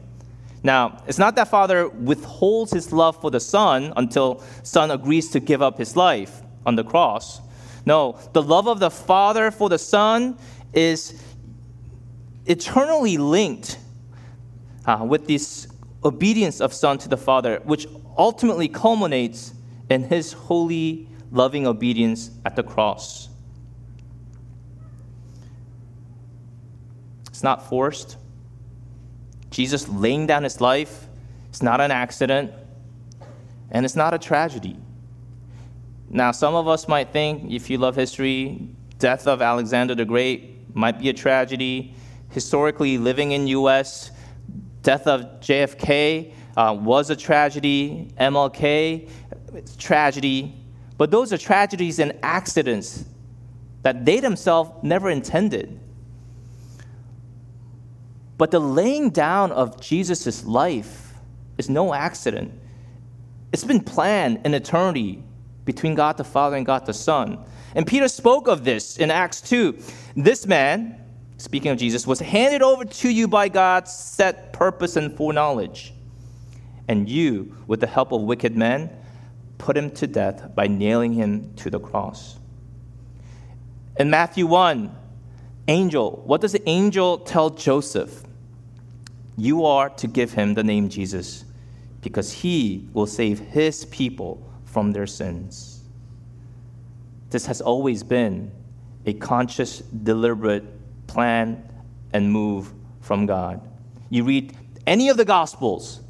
Now, 0.65 1.03
it's 1.07 1.19
not 1.19 1.35
that 1.37 1.49
Father 1.49 1.89
withholds 1.89 2.73
his 2.73 2.93
love 2.93 3.21
for 3.21 3.31
the 3.31 3.41
Son 3.41 3.93
until 3.97 4.43
Son 4.63 4.91
agrees 4.91 5.31
to 5.31 5.41
give 5.41 5.61
up 5.61 5.79
his 5.79 5.97
life 5.97 6.43
on 6.65 6.77
the 6.77 6.85
cross. 6.85 7.41
No, 7.85 8.19
the 8.33 8.43
love 8.43 8.69
of 8.69 8.79
the 8.79 8.91
Father 8.91 9.51
for 9.51 9.69
the 9.69 9.79
Son 9.79 10.39
is 10.73 11.23
eternally 12.47 13.17
linked 13.17 13.79
uh, 14.87 15.05
with 15.07 15.27
this 15.27 15.69
obedience 16.05 16.61
of 16.61 16.73
Son 16.73 16.99
to 16.99 17.09
the 17.09 17.17
Father, 17.17 17.61
which 17.65 17.87
ultimately 18.17 18.69
culminates 18.69 19.55
in 19.91 20.05
his 20.05 20.33
holy, 20.33 21.09
loving 21.31 21.67
obedience 21.67 22.31
at 22.45 22.57
the 22.57 22.63
cross. 22.63 23.29
It's 27.29 27.43
not 27.43 27.69
forced, 27.69 28.17
Jesus 29.53 29.87
laying 29.89 30.27
down 30.27 30.43
his 30.43 30.61
life 30.61 31.07
is 31.53 31.63
not 31.63 31.81
an 31.81 31.91
accident, 31.91 32.51
and 33.71 33.85
it's 33.85 33.95
not 33.95 34.15
a 34.15 34.19
tragedy. 34.19 34.77
Now, 36.15 36.31
some 36.31 36.55
of 36.55 36.69
us 36.69 36.89
might 36.89 37.11
think, 37.11 37.51
if 37.51 37.71
you 37.71 37.79
love 37.79 37.97
history, 37.97 38.69
death 38.99 39.27
of 39.27 39.41
Alexander 39.41 39.95
the 39.95 40.05
Great 40.05 40.77
might 40.77 40.99
be 40.99 41.09
a 41.09 41.15
tragedy. 41.15 41.95
Historically, 42.29 42.99
living 42.99 43.33
in 43.33 43.47
U.S., 43.47 44.11
death 44.83 45.07
of 45.07 45.23
JFK 45.41 46.35
uh, 46.55 46.77
was 46.79 47.09
a 47.09 47.17
tragedy. 47.17 48.13
MLK, 48.21 49.09
tragedy. 49.79 50.55
But 50.99 51.11
those 51.11 51.33
are 51.33 51.39
tragedies 51.39 51.99
and 51.99 52.13
accidents 52.23 53.07
that 53.81 54.05
they 54.05 54.21
themselves 54.21 54.71
never 54.83 55.09
intended. 55.09 55.81
But 58.37 58.51
the 58.51 58.61
laying 58.61 59.09
down 59.11 59.51
of 59.51 59.81
Jesus' 59.81 60.45
life 60.45 61.15
is 61.57 61.71
no 61.71 61.95
accident. 61.95 62.53
It's 63.51 63.65
been 63.65 63.81
planned 63.81 64.43
in 64.45 64.53
eternity 64.53 65.25
between 65.65 65.95
God 65.95 66.17
the 66.17 66.25
Father 66.25 66.57
and 66.57 66.67
God 66.67 66.87
the 66.87 66.93
Son. 66.93 67.45
And 67.75 67.87
Peter 67.87 68.09
spoke 68.09 68.49
of 68.49 68.65
this 68.65 68.99
in 68.99 69.11
Acts 69.11 69.41
2. 69.43 69.79
This 70.17 70.47
man, 70.47 71.01
speaking 71.39 71.71
of 71.71 71.79
Jesus, 71.79 72.07
was 72.07 72.21
handed 72.21 72.63
over 72.63 72.85
to 72.85 73.09
you 73.09 73.29
by 73.29 73.49
God's 73.49 73.93
set 73.93 74.53
purpose 74.53 74.97
and 74.97 75.17
foreknowledge. 75.17 75.95
And 76.89 77.09
you, 77.09 77.57
with 77.67 77.81
the 77.81 77.87
help 77.87 78.13
of 78.13 78.23
wicked 78.23 78.57
men, 78.57 78.91
put 79.59 79.77
him 79.77 79.91
to 79.93 80.07
death 80.07 80.55
by 80.55 80.67
nailing 80.67 81.15
him 81.15 81.55
to 81.55 81.71
the 81.71 81.79
cross. 81.79 82.39
In 83.97 84.11
Matthew 84.11 84.47
1, 84.47 84.95
angel, 85.69 86.23
what 86.25 86.41
does 86.41 86.53
the 86.53 86.69
angel 86.69 87.19
tell 87.19 87.51
Joseph? 87.51 88.25
You 89.37 89.65
are 89.65 89.89
to 89.91 90.07
give 90.07 90.33
him 90.33 90.55
the 90.55 90.65
name 90.65 90.89
Jesus 90.89 91.45
because 92.01 92.33
he 92.33 92.89
will 92.93 93.07
save 93.07 93.39
his 93.39 93.85
people 93.87 94.52
from 94.73 94.93
their 94.93 95.07
sins. 95.07 95.83
This 97.29 97.45
has 97.45 97.61
always 97.61 98.03
been 98.03 98.51
a 99.05 99.13
conscious, 99.13 99.81
deliberate 99.81 100.65
plan 101.07 101.63
and 102.15 102.33
move 102.33 102.73
from 103.03 103.27
God. 103.27 103.61
You 104.09 104.25
read 104.25 104.57
any 104.87 105.11
of 105.11 105.19
the 105.19 105.27
Gospels, 105.27 106.01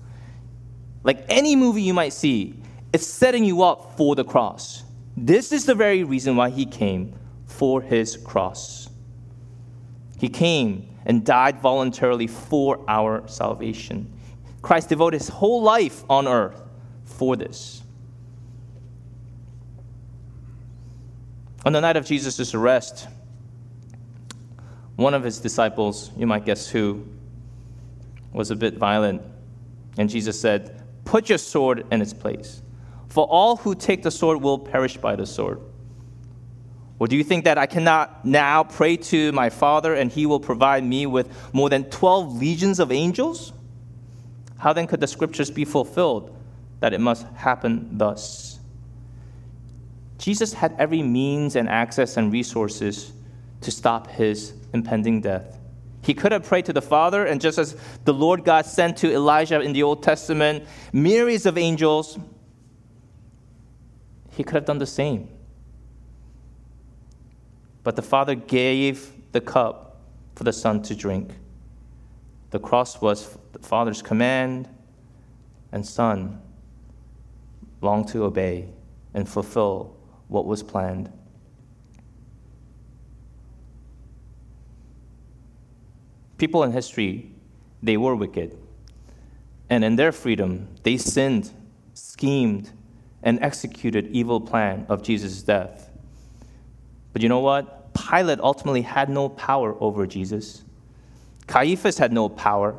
like 1.03 1.25
any 1.29 1.57
movie 1.57 1.83
you 1.83 1.93
might 1.93 2.13
see, 2.13 2.55
it's 2.93 3.07
setting 3.07 3.45
you 3.45 3.63
up 3.63 3.97
for 3.97 4.15
the 4.15 4.25
cross. 4.25 4.85
This 5.17 5.51
is 5.51 5.67
the 5.67 5.75
very 5.75 6.05
reason 6.05 6.37
why 6.37 6.51
he 6.51 6.65
came 6.65 7.19
for 7.47 7.81
his 7.81 8.17
cross. 8.17 8.89
He 10.21 10.29
came 10.29 10.89
and 11.05 11.25
died 11.25 11.59
voluntarily 11.61 12.29
for 12.29 12.79
our 12.87 13.27
salvation. 13.27 14.13
Christ 14.63 14.89
devoted 14.89 15.19
his 15.19 15.29
whole 15.29 15.63
life 15.63 16.05
on 16.09 16.29
earth 16.29 16.63
for 17.05 17.35
this. 17.35 17.82
On 21.65 21.73
the 21.73 21.81
night 21.81 21.97
of 21.97 22.05
Jesus' 22.05 22.55
arrest, 22.55 23.07
one 24.97 25.15
of 25.15 25.23
his 25.23 25.39
disciples, 25.39 26.11
you 26.17 26.27
might 26.27 26.45
guess 26.45 26.69
who, 26.69 27.07
was 28.33 28.51
a 28.51 28.57
bit 28.57 28.75
violent. 28.75 29.23
And 29.99 30.09
Jesus 30.09 30.41
said, 30.41 30.83
Put 31.05 31.29
your 31.29 31.39
sword 31.39 31.87
in 31.91 32.01
its 32.01 32.13
place, 32.13 32.63
for 33.09 33.27
all 33.27 33.57
who 33.57 33.75
take 33.75 34.03
the 34.03 34.11
sword 34.11 34.41
will 34.41 34.59
perish 34.59 34.97
by 34.97 35.17
the 35.17 35.27
sword. 35.27 35.61
Or 36.99 37.09
do 37.09 37.17
you 37.17 37.25
think 37.25 37.45
that 37.45 37.59
I 37.59 37.67
cannot 37.67 38.25
now 38.25 38.65
pray 38.65 38.97
to 38.97 39.33
my 39.33 39.51
Father 39.51 39.95
and 39.95 40.11
he 40.11 40.25
will 40.25 40.39
provide 40.39 40.85
me 40.85 41.07
with 41.07 41.29
more 41.53 41.69
than 41.69 41.85
12 41.85 42.39
legions 42.39 42.79
of 42.79 42.93
angels? 42.93 43.53
How 44.59 44.73
then 44.73 44.87
could 44.87 45.01
the 45.01 45.09
scriptures 45.09 45.51
be 45.51 45.65
fulfilled 45.65 46.37
that 46.79 46.93
it 46.93 47.01
must 47.01 47.27
happen 47.35 47.99
thus? 47.99 48.61
Jesus 50.23 50.53
had 50.53 50.77
every 50.79 51.03
means 51.03 51.57
and 51.57 51.69
access 51.69 52.17
and 52.17 52.33
resources 52.33 53.13
to 53.61 53.73
stop 53.73 54.07
his 54.07 54.53
impending 54.73 55.21
death. 55.21 55.59
He 56.01 56.15
could 56.15 56.31
have 56.31 56.45
prayed 56.45 56.65
to 56.67 56.73
the 56.73 56.81
Father, 56.81 57.27
and 57.27 57.41
just 57.41 57.59
as 57.59 57.77
the 58.05 58.15
Lord 58.15 58.45
God 58.45 58.65
sent 58.65 58.99
to 58.99 59.13
Elijah 59.13 59.61
in 59.61 59.73
the 59.73 59.83
Old 59.83 60.01
Testament 60.01 60.65
myriads 60.93 61.45
of 61.45 61.59
angels, 61.59 62.21
he 64.31 64.45
could 64.45 64.55
have 64.55 64.65
done 64.65 64.79
the 64.79 64.87
same. 64.87 65.29
But 67.83 67.97
the 67.97 68.03
Father 68.03 68.37
gave 68.37 69.11
the 69.33 69.41
cup 69.41 70.03
for 70.37 70.45
the 70.45 70.53
Son 70.53 70.83
to 70.83 70.95
drink. 70.95 71.33
The 72.51 72.61
cross 72.61 73.01
was 73.01 73.37
the 73.51 73.59
Father's 73.59 74.03
command, 74.03 74.69
and 75.73 75.85
Son 75.85 76.41
longed 77.81 78.07
to 78.11 78.23
obey 78.23 78.69
and 79.15 79.29
fulfill 79.29 79.97
what 80.33 80.47
was 80.47 80.63
planned. 80.63 81.13
People 86.39 86.65
in 86.65 86.73
history, 86.73 87.31
they 87.83 87.97
were 87.97 88.17
wicked. 88.17 88.59
And 89.71 89.85
in 89.85 89.97
their 89.97 90.11
freedom, 90.11 90.69
they 90.83 90.97
sinned, 90.97 91.51
schemed, 91.95 92.73
and 93.23 93.39
executed 93.41 94.09
evil 94.09 94.41
plan 94.41 94.87
of 94.89 95.03
Jesus' 95.03 95.43
death. 95.43 95.91
But 97.13 97.23
you 97.23 97.29
know 97.29 97.41
what? 97.41 97.95
Pilate 97.95 98.41
ultimately 98.41 98.83
had 98.83 99.09
no 99.09 99.29
power 99.29 99.77
over 99.81 100.07
Jesus. 100.07 100.65
Caiaphas 101.47 101.99
had 101.99 102.13
no 102.13 102.29
power. 102.29 102.77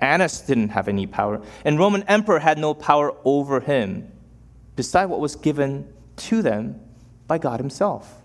Annas 0.00 0.40
didn't 0.40 0.70
have 0.70 0.88
any 0.88 1.06
power. 1.06 1.40
And 1.64 1.78
Roman 1.78 2.02
emperor 2.04 2.40
had 2.40 2.58
no 2.58 2.74
power 2.74 3.14
over 3.24 3.60
him. 3.60 4.08
beside 4.74 5.06
what 5.06 5.20
was 5.20 5.36
given 5.36 5.92
to 6.16 6.42
them 6.42 6.80
by 7.26 7.38
God 7.38 7.60
Himself. 7.60 8.22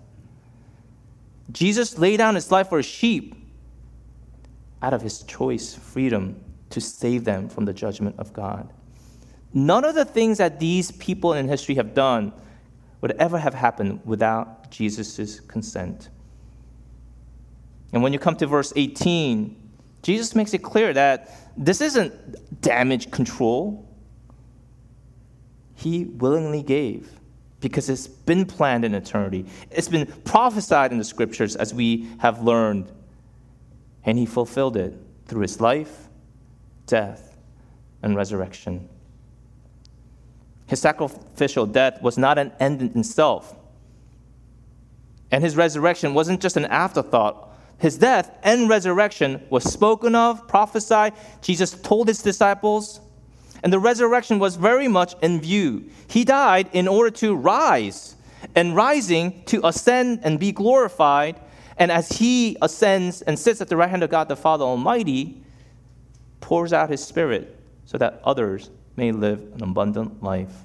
Jesus 1.51 1.97
laid 1.97 2.17
down 2.17 2.35
His 2.35 2.51
life 2.51 2.69
for 2.69 2.77
His 2.77 2.85
sheep 2.85 3.35
out 4.81 4.93
of 4.93 5.01
His 5.01 5.23
choice, 5.23 5.73
freedom 5.73 6.43
to 6.69 6.81
save 6.81 7.23
them 7.23 7.49
from 7.49 7.65
the 7.65 7.73
judgment 7.73 8.15
of 8.19 8.33
God. 8.33 8.71
None 9.53 9.85
of 9.85 9.95
the 9.95 10.05
things 10.05 10.37
that 10.37 10.59
these 10.59 10.91
people 10.91 11.33
in 11.33 11.47
history 11.47 11.75
have 11.75 11.93
done 11.93 12.33
would 13.01 13.11
ever 13.13 13.37
have 13.37 13.53
happened 13.53 14.01
without 14.05 14.69
Jesus' 14.69 15.39
consent. 15.39 16.09
And 17.93 18.03
when 18.03 18.11
you 18.11 18.19
come 18.19 18.35
to 18.35 18.47
verse 18.47 18.73
18, 18.75 19.55
Jesus 20.01 20.35
makes 20.35 20.53
it 20.53 20.59
clear 20.59 20.93
that 20.93 21.31
this 21.55 21.81
isn't 21.81 22.61
damage 22.61 23.09
control. 23.11 23.87
He 25.75 26.05
willingly 26.05 26.63
gave 26.63 27.09
because 27.59 27.89
it's 27.89 28.07
been 28.07 28.45
planned 28.45 28.85
in 28.85 28.93
eternity. 28.93 29.45
It's 29.71 29.87
been 29.87 30.05
prophesied 30.25 30.91
in 30.91 30.97
the 30.97 31.03
scriptures 31.03 31.55
as 31.55 31.73
we 31.73 32.07
have 32.19 32.43
learned. 32.43 32.91
And 34.05 34.17
he 34.17 34.25
fulfilled 34.25 34.77
it 34.77 34.93
through 35.25 35.41
his 35.41 35.59
life, 35.59 36.07
death, 36.85 37.37
and 38.01 38.15
resurrection. 38.15 38.87
His 40.67 40.79
sacrificial 40.79 41.65
death 41.65 42.01
was 42.01 42.17
not 42.17 42.37
an 42.37 42.51
end 42.59 42.81
in 42.81 42.99
itself. 42.99 43.55
And 45.31 45.43
his 45.43 45.55
resurrection 45.55 46.13
wasn't 46.13 46.41
just 46.41 46.57
an 46.57 46.65
afterthought. 46.65 47.55
His 47.79 47.97
death 47.97 48.37
and 48.43 48.69
resurrection 48.69 49.45
was 49.49 49.63
spoken 49.63 50.15
of, 50.15 50.47
prophesied. 50.47 51.13
Jesus 51.41 51.71
told 51.71 52.07
his 52.07 52.21
disciples, 52.21 53.01
and 53.63 53.73
the 53.73 53.79
resurrection 53.79 54.39
was 54.39 54.55
very 54.55 54.87
much 54.87 55.15
in 55.21 55.41
view. 55.41 55.89
He 56.07 56.23
died 56.23 56.69
in 56.73 56.87
order 56.87 57.11
to 57.17 57.35
rise, 57.35 58.15
and 58.55 58.75
rising 58.75 59.43
to 59.45 59.65
ascend 59.65 60.21
and 60.23 60.39
be 60.39 60.51
glorified. 60.51 61.39
And 61.77 61.91
as 61.91 62.09
he 62.09 62.57
ascends 62.61 63.21
and 63.21 63.37
sits 63.37 63.61
at 63.61 63.67
the 63.67 63.77
right 63.77 63.89
hand 63.89 64.03
of 64.03 64.09
God 64.09 64.27
the 64.27 64.35
Father 64.35 64.65
Almighty, 64.65 65.41
pours 66.41 66.73
out 66.73 66.89
his 66.89 67.03
Spirit 67.03 67.55
so 67.85 67.97
that 67.97 68.21
others 68.23 68.69
may 68.95 69.11
live 69.11 69.39
an 69.53 69.63
abundant 69.63 70.23
life. 70.23 70.63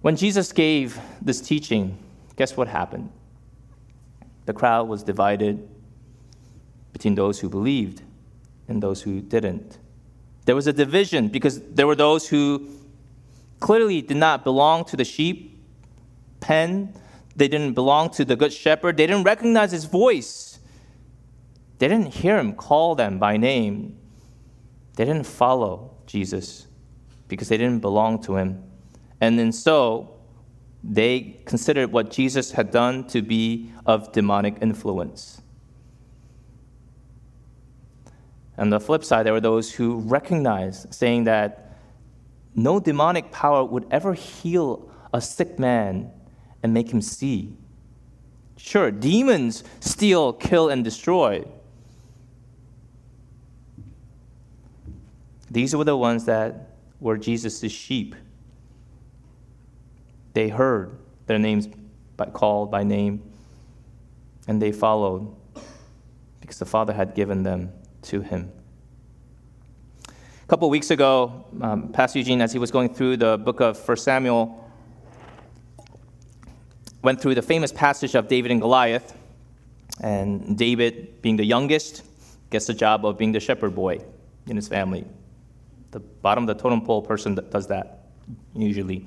When 0.00 0.16
Jesus 0.16 0.52
gave 0.52 0.98
this 1.20 1.40
teaching, 1.40 1.96
guess 2.36 2.56
what 2.56 2.66
happened? 2.66 3.10
The 4.46 4.52
crowd 4.52 4.88
was 4.88 5.04
divided 5.04 5.68
between 6.92 7.14
those 7.14 7.38
who 7.38 7.48
believed 7.48 8.02
and 8.66 8.82
those 8.82 9.02
who 9.02 9.20
didn't. 9.20 9.78
There 10.44 10.54
was 10.54 10.66
a 10.66 10.72
division 10.72 11.28
because 11.28 11.60
there 11.60 11.86
were 11.86 11.94
those 11.94 12.28
who 12.28 12.68
clearly 13.60 14.02
did 14.02 14.16
not 14.16 14.44
belong 14.44 14.84
to 14.86 14.96
the 14.96 15.04
sheep 15.04 15.62
pen. 16.40 16.94
They 17.36 17.48
didn't 17.48 17.74
belong 17.74 18.10
to 18.10 18.24
the 18.24 18.36
good 18.36 18.52
shepherd. 18.52 18.96
They 18.96 19.06
didn't 19.06 19.24
recognize 19.24 19.72
his 19.72 19.84
voice. 19.84 20.58
They 21.78 21.88
didn't 21.88 22.14
hear 22.14 22.38
him 22.38 22.54
call 22.54 22.94
them 22.94 23.18
by 23.18 23.36
name. 23.36 23.98
They 24.96 25.04
didn't 25.04 25.26
follow 25.26 25.96
Jesus 26.06 26.66
because 27.28 27.48
they 27.48 27.56
didn't 27.56 27.80
belong 27.80 28.22
to 28.24 28.36
him. 28.36 28.62
And 29.20 29.38
then 29.38 29.52
so, 29.52 30.16
they 30.84 31.40
considered 31.44 31.92
what 31.92 32.10
Jesus 32.10 32.52
had 32.52 32.70
done 32.70 33.06
to 33.08 33.22
be 33.22 33.70
of 33.86 34.12
demonic 34.12 34.56
influence. 34.60 35.40
On 38.58 38.70
the 38.70 38.80
flip 38.80 39.04
side, 39.04 39.24
there 39.24 39.32
were 39.32 39.40
those 39.40 39.72
who 39.72 40.00
recognized, 40.00 40.92
saying 40.94 41.24
that 41.24 41.78
no 42.54 42.78
demonic 42.78 43.30
power 43.30 43.64
would 43.64 43.86
ever 43.90 44.14
heal 44.14 44.90
a 45.12 45.20
sick 45.20 45.58
man 45.58 46.10
and 46.62 46.74
make 46.74 46.90
him 46.92 47.00
see. 47.00 47.56
Sure, 48.56 48.90
demons 48.90 49.64
steal, 49.80 50.32
kill, 50.32 50.68
and 50.68 50.84
destroy. 50.84 51.44
These 55.50 55.74
were 55.74 55.84
the 55.84 55.96
ones 55.96 56.26
that 56.26 56.70
were 57.00 57.18
Jesus' 57.18 57.70
sheep. 57.72 58.14
They 60.34 60.48
heard 60.48 60.96
their 61.26 61.38
names 61.38 61.68
called 62.32 62.70
by 62.70 62.84
name, 62.84 63.22
and 64.46 64.62
they 64.62 64.72
followed 64.72 65.34
because 66.40 66.58
the 66.58 66.64
Father 66.64 66.92
had 66.92 67.14
given 67.14 67.42
them 67.42 67.72
to 68.02 68.20
him. 68.20 68.52
A 70.08 70.46
couple 70.48 70.68
weeks 70.70 70.90
ago, 70.90 71.46
um, 71.60 71.88
Pastor 71.92 72.18
Eugene, 72.18 72.40
as 72.40 72.52
he 72.52 72.58
was 72.58 72.70
going 72.70 72.92
through 72.92 73.16
the 73.16 73.38
book 73.38 73.60
of 73.60 73.76
1 73.88 73.96
Samuel, 73.96 74.70
went 77.02 77.20
through 77.20 77.34
the 77.34 77.42
famous 77.42 77.72
passage 77.72 78.14
of 78.14 78.28
David 78.28 78.50
and 78.50 78.60
Goliath. 78.60 79.16
And 80.00 80.56
David, 80.58 81.22
being 81.22 81.36
the 81.36 81.44
youngest, 81.44 82.02
gets 82.50 82.66
the 82.66 82.74
job 82.74 83.04
of 83.06 83.16
being 83.16 83.32
the 83.32 83.40
shepherd 83.40 83.74
boy 83.74 84.00
in 84.46 84.56
his 84.56 84.68
family 84.68 85.06
the 85.92 86.00
bottom 86.00 86.48
of 86.48 86.56
the 86.56 86.60
totem 86.60 86.80
pole 86.80 87.02
person 87.02 87.34
that 87.36 87.50
does 87.50 87.68
that 87.68 88.06
usually. 88.54 89.06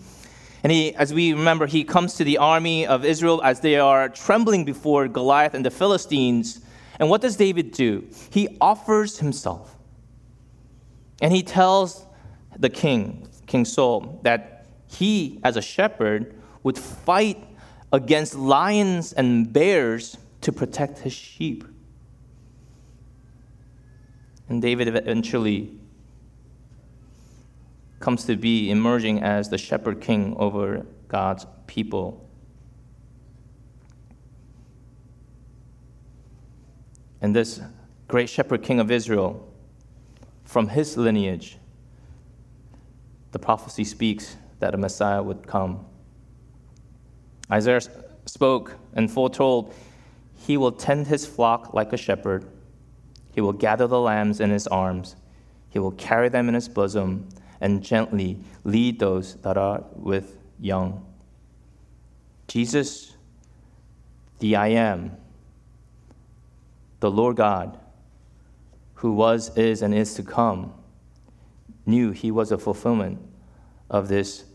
And 0.63 0.71
he, 0.71 0.95
as 0.95 1.13
we 1.13 1.33
remember, 1.33 1.67
he 1.67 1.83
comes 1.83 2.15
to 2.15 2.23
the 2.23 2.37
army 2.37 2.87
of 2.87 3.03
Israel 3.03 3.41
as 3.43 3.59
they 3.59 3.77
are 3.77 4.09
trembling 4.09 4.65
before 4.65 5.07
Goliath 5.07 5.53
and 5.53 5.65
the 5.65 5.71
Philistines. 5.71 6.61
And 6.99 7.09
what 7.09 7.21
does 7.21 7.35
David 7.35 7.71
do? 7.71 8.07
He 8.29 8.57
offers 8.61 9.19
himself. 9.19 9.75
And 11.21 11.33
he 11.33 11.43
tells 11.43 12.05
the 12.57 12.69
king, 12.69 13.27
King 13.47 13.65
Saul, 13.65 14.19
that 14.23 14.67
he, 14.87 15.39
as 15.43 15.57
a 15.57 15.61
shepherd, 15.61 16.35
would 16.63 16.77
fight 16.77 17.43
against 17.91 18.35
lions 18.35 19.13
and 19.13 19.51
bears 19.51 20.17
to 20.41 20.51
protect 20.51 20.99
his 20.99 21.13
sheep. 21.13 21.63
And 24.47 24.61
David 24.61 24.87
eventually 24.87 25.71
comes 27.99 28.25
to 28.25 28.35
be 28.35 28.69
emerging 28.69 29.23
as 29.23 29.49
the 29.49 29.57
shepherd 29.57 30.01
king 30.01 30.35
over 30.37 30.85
God's 31.07 31.45
people. 31.65 32.24
And 37.25 37.35
this 37.35 37.59
great 38.07 38.29
shepherd 38.29 38.61
king 38.61 38.79
of 38.79 38.91
Israel, 38.91 39.51
from 40.43 40.67
his 40.67 40.95
lineage, 40.95 41.57
the 43.31 43.39
prophecy 43.39 43.83
speaks 43.83 44.37
that 44.59 44.75
a 44.75 44.77
Messiah 44.77 45.23
would 45.23 45.47
come. 45.47 45.87
Isaiah 47.51 47.81
spoke 48.27 48.75
and 48.93 49.09
foretold, 49.09 49.73
He 50.35 50.55
will 50.55 50.71
tend 50.71 51.07
his 51.07 51.25
flock 51.25 51.73
like 51.73 51.93
a 51.93 51.97
shepherd. 51.97 52.45
He 53.33 53.41
will 53.41 53.53
gather 53.53 53.87
the 53.87 53.99
lambs 53.99 54.39
in 54.39 54.51
his 54.51 54.67
arms. 54.67 55.15
He 55.71 55.79
will 55.79 55.93
carry 55.93 56.29
them 56.29 56.47
in 56.47 56.53
his 56.53 56.69
bosom 56.69 57.27
and 57.59 57.81
gently 57.81 58.37
lead 58.63 58.99
those 58.99 59.33
that 59.37 59.57
are 59.57 59.83
with 59.95 60.37
young. 60.59 61.03
Jesus, 62.47 63.15
the 64.37 64.55
I 64.55 64.67
am, 64.67 65.17
the 67.05 67.11
Lord 67.11 67.35
God, 67.35 67.77
who 68.95 69.13
was, 69.13 69.55
is, 69.55 69.81
and 69.81 69.93
is 69.93 70.15
to 70.15 70.23
come, 70.23 70.73
knew 71.85 72.11
he 72.11 72.31
was 72.31 72.51
a 72.51 72.57
fulfillment 72.57 73.19
of 73.89 74.07
this 74.07 74.45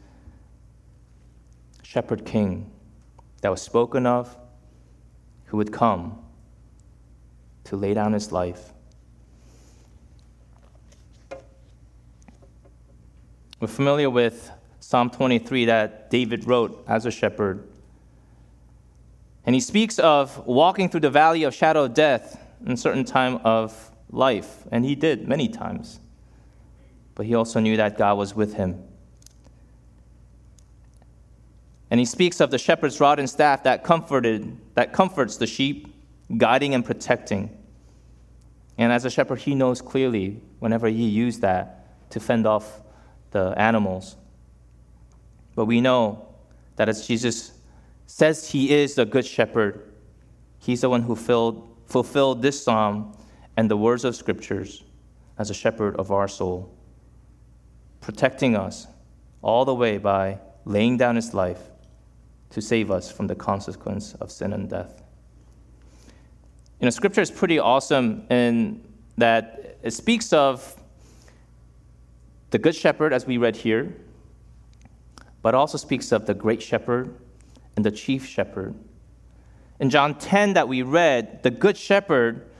shepherd 1.82 2.26
king 2.26 2.70
that 3.40 3.50
was 3.50 3.62
spoken 3.62 4.04
of, 4.04 4.36
who 5.46 5.56
would 5.56 5.72
come 5.72 6.18
to 7.64 7.76
lay 7.76 7.94
down 7.94 8.12
his 8.12 8.32
life 8.32 8.72
We're 13.61 13.66
familiar 13.66 14.09
with 14.09 14.51
Psalm 14.80 15.11
23 15.11 15.66
that 15.66 16.09
David 16.09 16.46
wrote 16.46 16.82
as 16.88 17.05
a 17.05 17.11
shepherd. 17.11 17.68
And 19.44 19.55
he 19.55 19.61
speaks 19.61 19.98
of 19.98 20.46
walking 20.46 20.88
through 20.88 21.01
the 21.01 21.11
valley 21.11 21.42
of 21.42 21.55
shadow 21.55 21.84
of 21.84 21.92
death 21.92 22.39
in 22.66 22.76
certain 22.76 23.04
time 23.04 23.36
of 23.44 23.90
life. 24.11 24.64
And 24.70 24.84
he 24.84 24.94
did 24.94 25.28
many 25.28 25.48
times. 25.48 26.00
But 27.14 27.26
he 27.26 27.34
also 27.34 27.61
knew 27.61 27.76
that 27.76 27.98
God 27.98 28.16
was 28.16 28.34
with 28.34 28.54
him. 28.54 28.82
And 31.90 31.98
he 31.98 32.06
speaks 32.06 32.40
of 32.40 32.50
the 32.50 32.58
shepherd's 32.58 33.00
rod 33.00 33.18
and 33.18 33.28
staff 33.28 33.64
that 33.64 33.82
comforted, 33.82 34.56
that 34.74 34.92
comforts 34.92 35.36
the 35.36 35.46
sheep, 35.46 35.92
guiding 36.36 36.74
and 36.74 36.84
protecting. 36.84 37.50
And 38.78 38.92
as 38.92 39.04
a 39.04 39.11
shepherd, 39.11 39.40
he 39.40 39.54
knows 39.54 39.82
clearly 39.82 40.40
whenever 40.61 40.88
he 40.88 41.08
used 41.08 41.40
that 41.40 42.11
to 42.11 42.20
fend 42.20 42.46
off 42.46 42.80
the 43.32 43.54
animals. 43.56 44.16
But 45.54 45.66
we 45.66 45.80
know 45.80 46.28
that 46.76 46.88
as 46.88 47.06
Jesus 47.06 47.52
says 48.06 48.50
he 48.50 48.72
is 48.72 48.94
the 48.94 49.04
good 49.04 49.26
shepherd, 49.26 49.92
he's 50.58 50.80
the 50.80 50.88
one 50.88 51.02
who 51.02 51.16
filled, 51.16 51.69
fulfilled 51.91 52.41
this 52.41 52.62
psalm 52.62 53.12
and 53.57 53.70
the 53.70 53.76
words 53.76 54.05
of 54.05 54.16
scriptures 54.16 54.84
as 55.38 55.51
a 55.51 55.55
shepherd 55.55 55.97
of 55.97 56.11
our 56.11 56.28
soul, 56.28 56.72
protecting 58.01 58.57
us 58.57 58.86
all 59.43 59.64
the 59.64 59.74
way 59.74 59.99
by 59.99 60.38
laying 60.64 60.97
down 60.97 61.16
his 61.16 61.34
life 61.34 61.61
to 62.51 62.62
save 62.62 62.91
us 62.91 63.11
from 63.11 63.26
the 63.26 63.34
consequence 63.34 64.14
of 64.14 64.30
sin 64.30 64.53
and 64.53 64.70
death. 64.70 65.03
You 66.80 66.86
know, 66.86 66.91
scripture 66.91 67.20
is 67.20 67.30
pretty 67.30 67.59
awesome 67.59 68.24
in 68.30 68.82
that 69.18 69.78
it 69.82 69.91
speaks 69.91 70.32
of 70.32 70.76
the 72.51 72.59
good 72.59 72.74
shepherd, 72.74 73.12
as 73.12 73.26
we 73.26 73.36
read 73.36 73.57
here, 73.57 73.95
but 75.43 75.55
also 75.55 75.78
speaks 75.78 76.12
of 76.12 76.26
the 76.26 76.34
great 76.34 76.62
shepherd 76.62 77.14
and 77.76 77.84
the 77.84 77.91
chief 77.91 78.26
shepherd. 78.26 78.74
In 79.81 79.89
John 79.89 80.14
10 80.14 80.53
that 80.53 80.68
we 80.68 80.83
read, 80.83 81.43
the 81.43 81.51
good 81.51 81.76
shepherd, 81.76 82.51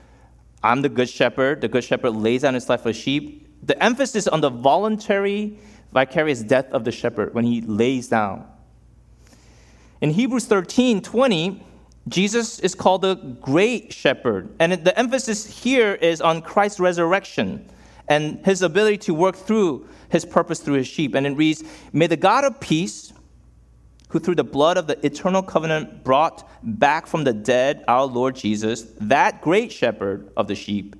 I'm 0.63 0.81
the 0.81 0.89
good 0.89 1.07
shepherd, 1.07 1.61
the 1.61 1.67
good 1.67 1.83
shepherd 1.83 2.11
lays 2.11 2.41
down 2.41 2.55
his 2.55 2.67
life 2.67 2.81
for 2.81 2.91
sheep. 2.91 3.47
The 3.63 3.81
emphasis 3.81 4.27
on 4.27 4.41
the 4.41 4.49
voluntary, 4.49 5.59
vicarious 5.93 6.41
death 6.41 6.65
of 6.71 6.83
the 6.83 6.91
shepherd 6.91 7.35
when 7.35 7.45
he 7.45 7.61
lays 7.61 8.07
down. 8.09 8.47
In 10.01 10.09
Hebrews 10.09 10.45
13 10.45 11.01
20, 11.01 11.63
Jesus 12.07 12.59
is 12.59 12.73
called 12.73 13.03
the 13.03 13.15
great 13.15 13.93
shepherd. 13.93 14.49
And 14.59 14.83
the 14.83 14.97
emphasis 14.97 15.61
here 15.63 15.93
is 15.93 16.21
on 16.21 16.41
Christ's 16.41 16.79
resurrection 16.79 17.69
and 18.07 18.43
his 18.43 18.63
ability 18.63 18.97
to 18.97 19.13
work 19.13 19.35
through 19.35 19.87
his 20.09 20.25
purpose 20.25 20.59
through 20.59 20.75
his 20.75 20.87
sheep. 20.87 21.13
And 21.13 21.27
it 21.27 21.37
reads 21.37 21.63
May 21.93 22.07
the 22.07 22.17
God 22.17 22.43
of 22.45 22.59
peace, 22.59 23.13
who 24.11 24.19
through 24.19 24.35
the 24.35 24.43
blood 24.43 24.77
of 24.77 24.87
the 24.87 25.03
eternal 25.05 25.41
covenant 25.41 26.03
brought 26.03 26.47
back 26.63 27.07
from 27.07 27.23
the 27.23 27.31
dead 27.31 27.83
our 27.87 28.05
Lord 28.05 28.35
Jesus, 28.35 28.83
that 28.99 29.41
great 29.41 29.71
shepherd 29.71 30.29
of 30.35 30.47
the 30.47 30.55
sheep, 30.55 30.97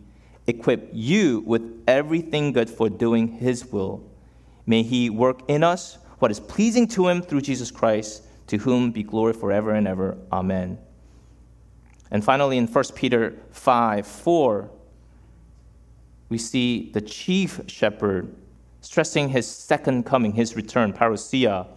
equip 0.48 0.90
you 0.94 1.44
with 1.46 1.84
everything 1.88 2.54
good 2.54 2.70
for 2.70 2.90
doing 2.90 3.28
his 3.28 3.66
will. 3.66 4.02
May 4.66 4.84
he 4.84 5.10
work 5.10 5.42
in 5.50 5.62
us 5.62 5.98
what 6.20 6.32
is 6.32 6.40
pleasing 6.40 6.88
to 6.90 7.10
him 7.10 7.22
through 7.22 7.42
Jesus 7.42 7.70
Christ, 7.70 8.24
to 8.48 8.58
whom 8.58 8.92
be 8.92 9.04
glory 9.04 9.34
forever 9.34 9.72
and 9.72 9.88
ever. 9.88 10.18
Amen. 10.32 10.78
And 12.12 12.24
finally, 12.24 12.58
in 12.58 12.68
1 12.68 12.84
Peter 12.96 13.38
5 13.52 14.08
4, 14.08 14.70
we 16.30 16.38
see 16.38 16.92
the 16.94 17.02
chief 17.02 17.60
shepherd 17.68 18.34
stressing 18.80 19.30
his 19.30 19.48
second 19.48 20.06
coming, 20.06 20.32
his 20.32 20.56
return, 20.56 20.94
parousia, 20.94 21.68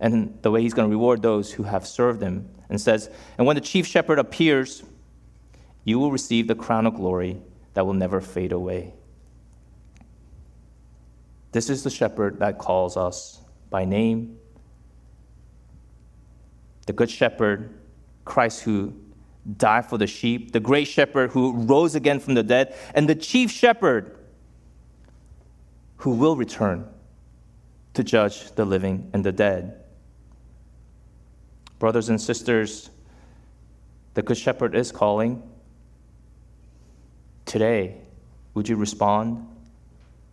and 0.00 0.38
the 0.42 0.50
way 0.50 0.62
he's 0.62 0.74
going 0.74 0.88
to 0.88 0.90
reward 0.90 1.22
those 1.22 1.52
who 1.52 1.64
have 1.64 1.86
served 1.86 2.22
him. 2.22 2.48
And 2.68 2.80
says, 2.80 3.10
And 3.36 3.46
when 3.46 3.56
the 3.56 3.62
chief 3.62 3.86
shepherd 3.86 4.18
appears, 4.18 4.82
you 5.84 5.98
will 5.98 6.12
receive 6.12 6.46
the 6.46 6.54
crown 6.54 6.86
of 6.86 6.94
glory 6.94 7.40
that 7.74 7.86
will 7.86 7.94
never 7.94 8.20
fade 8.20 8.52
away. 8.52 8.92
This 11.52 11.70
is 11.70 11.82
the 11.82 11.90
shepherd 11.90 12.40
that 12.40 12.58
calls 12.58 12.96
us 12.96 13.40
by 13.70 13.84
name. 13.84 14.38
The 16.86 16.92
good 16.92 17.10
shepherd, 17.10 17.78
Christ 18.24 18.62
who 18.62 18.94
died 19.56 19.86
for 19.86 19.96
the 19.96 20.06
sheep, 20.06 20.52
the 20.52 20.60
great 20.60 20.86
shepherd 20.86 21.30
who 21.30 21.52
rose 21.52 21.94
again 21.94 22.20
from 22.20 22.34
the 22.34 22.42
dead, 22.42 22.74
and 22.94 23.08
the 23.08 23.14
chief 23.14 23.50
shepherd 23.50 24.18
who 25.98 26.10
will 26.10 26.36
return 26.36 26.86
to 27.94 28.04
judge 28.04 28.52
the 28.52 28.64
living 28.64 29.10
and 29.12 29.24
the 29.24 29.32
dead. 29.32 29.84
Brothers 31.78 32.08
and 32.08 32.20
sisters, 32.20 32.90
the 34.14 34.22
Good 34.22 34.36
Shepherd 34.36 34.74
is 34.74 34.90
calling. 34.90 35.42
Today, 37.44 37.96
would 38.54 38.68
you 38.68 38.76
respond 38.76 39.46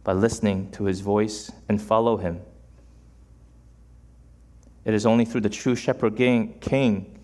by 0.04 0.14
listening 0.14 0.72
to 0.72 0.86
his 0.86 1.02
voice 1.02 1.52
and 1.70 1.80
follow 1.80 2.18
him? 2.18 2.42
It 4.86 4.94
is 4.94 5.06
only 5.06 5.26
through 5.26 5.42
the 5.42 5.50
true 5.50 5.76
Shepherd 5.76 6.16
King 6.16 7.20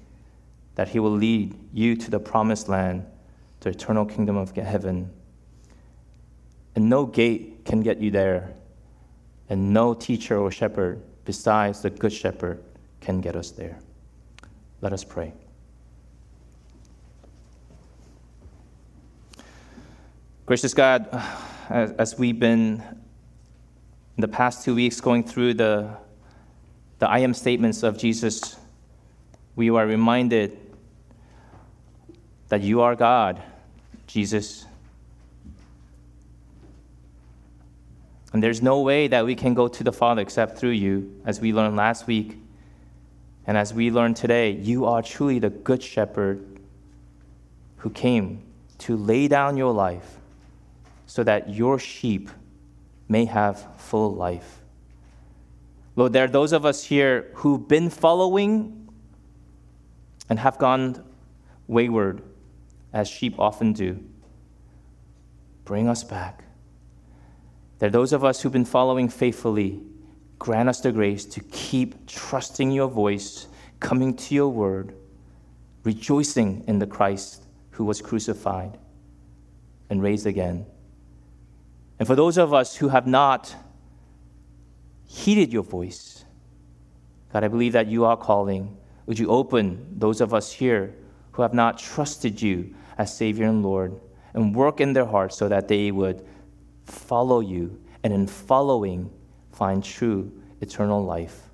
that 0.75 0.89
he 0.89 0.99
will 0.99 1.11
lead 1.11 1.55
you 1.73 1.95
to 1.95 2.11
the 2.11 2.19
promised 2.19 2.69
land, 2.69 3.05
the 3.59 3.69
eternal 3.69 4.05
kingdom 4.05 4.37
of 4.37 4.55
heaven. 4.55 5.11
And 6.75 6.89
no 6.89 7.05
gate 7.05 7.65
can 7.65 7.81
get 7.81 7.99
you 7.99 8.11
there, 8.11 8.53
and 9.49 9.73
no 9.73 9.93
teacher 9.93 10.37
or 10.37 10.51
shepherd 10.51 11.01
besides 11.25 11.81
the 11.81 11.89
good 11.89 12.13
shepherd 12.13 12.63
can 12.99 13.19
get 13.19 13.35
us 13.35 13.51
there. 13.51 13.79
Let 14.81 14.93
us 14.93 15.03
pray. 15.03 15.31
Gracious 20.47 20.73
God, 20.73 21.07
as, 21.69 21.91
as 21.91 22.17
we've 22.17 22.39
been 22.39 22.83
in 24.17 24.21
the 24.21 24.27
past 24.27 24.65
two 24.65 24.73
weeks 24.73 24.99
going 24.99 25.23
through 25.23 25.53
the, 25.53 25.95
the 26.97 27.07
I 27.07 27.19
am 27.19 27.35
statements 27.35 27.83
of 27.83 27.99
Jesus, 27.99 28.57
we 29.55 29.69
are 29.69 29.85
reminded 29.85 30.57
that 32.49 32.61
you 32.61 32.81
are 32.81 32.95
God, 32.95 33.41
Jesus. 34.07 34.65
And 38.33 38.41
there's 38.41 38.63
no 38.63 38.81
way 38.81 39.07
that 39.09 39.25
we 39.25 39.35
can 39.35 39.53
go 39.53 39.67
to 39.67 39.83
the 39.83 39.93
Father 39.93 40.23
except 40.23 40.57
through 40.57 40.71
you, 40.71 41.21
as 41.23 41.39
we 41.39 41.53
learned 41.53 41.75
last 41.75 42.07
week. 42.07 42.40
And 43.47 43.57
as 43.57 43.73
we 43.73 43.89
learn 43.91 44.13
today, 44.13 44.51
you 44.51 44.85
are 44.85 45.01
truly 45.01 45.39
the 45.39 45.49
good 45.49 45.81
shepherd 45.81 46.59
who 47.77 47.89
came 47.89 48.43
to 48.79 48.95
lay 48.95 49.27
down 49.27 49.57
your 49.57 49.73
life 49.73 50.17
so 51.07 51.23
that 51.23 51.49
your 51.49 51.79
sheep 51.79 52.29
may 53.09 53.25
have 53.25 53.67
full 53.77 54.13
life. 54.13 54.61
Lord, 55.95 56.13
there 56.13 56.23
are 56.23 56.29
those 56.29 56.53
of 56.53 56.65
us 56.65 56.85
here 56.85 57.31
who've 57.35 57.67
been 57.67 57.89
following 57.89 58.89
and 60.29 60.39
have 60.39 60.57
gone 60.57 61.03
wayward 61.67 62.21
as 62.93 63.09
sheep 63.09 63.37
often 63.37 63.73
do. 63.73 64.01
Bring 65.65 65.89
us 65.89 66.03
back. 66.03 66.45
There 67.79 67.87
are 67.87 67.91
those 67.91 68.13
of 68.13 68.23
us 68.23 68.41
who've 68.41 68.51
been 68.51 68.65
following 68.65 69.09
faithfully. 69.09 69.81
Grant 70.41 70.69
us 70.69 70.79
the 70.79 70.91
grace 70.91 71.23
to 71.23 71.39
keep 71.39 72.07
trusting 72.07 72.71
your 72.71 72.87
voice, 72.87 73.45
coming 73.79 74.15
to 74.15 74.33
your 74.33 74.49
word, 74.49 74.95
rejoicing 75.83 76.63
in 76.65 76.79
the 76.79 76.87
Christ 76.87 77.43
who 77.69 77.85
was 77.85 78.01
crucified 78.01 78.79
and 79.91 80.01
raised 80.01 80.25
again. 80.25 80.65
And 81.99 82.07
for 82.07 82.15
those 82.15 82.39
of 82.39 82.55
us 82.55 82.75
who 82.75 82.87
have 82.87 83.05
not 83.05 83.55
heeded 85.05 85.53
your 85.53 85.61
voice, 85.61 86.25
God, 87.31 87.43
I 87.43 87.47
believe 87.47 87.73
that 87.73 87.85
you 87.85 88.05
are 88.05 88.17
calling. 88.17 88.75
Would 89.05 89.19
you 89.19 89.29
open 89.29 89.99
those 89.99 90.21
of 90.21 90.33
us 90.33 90.51
here 90.51 90.95
who 91.33 91.43
have 91.43 91.53
not 91.53 91.77
trusted 91.77 92.41
you 92.41 92.73
as 92.97 93.15
Savior 93.15 93.45
and 93.45 93.61
Lord 93.61 93.93
and 94.33 94.55
work 94.55 94.81
in 94.81 94.93
their 94.93 95.05
hearts 95.05 95.37
so 95.37 95.47
that 95.49 95.67
they 95.67 95.91
would 95.91 96.25
follow 96.85 97.41
you 97.41 97.79
and 98.03 98.11
in 98.11 98.25
following 98.25 99.11
find 99.51 99.83
true 99.83 100.31
eternal 100.61 101.03
life. 101.03 101.49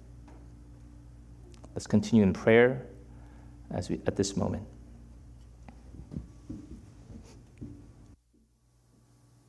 Let's 1.73 1.87
continue 1.87 2.23
in 2.23 2.33
prayer 2.33 2.87
as 3.71 3.89
we, 3.89 4.01
at 4.07 4.15
this 4.15 4.35
moment. 4.35 4.65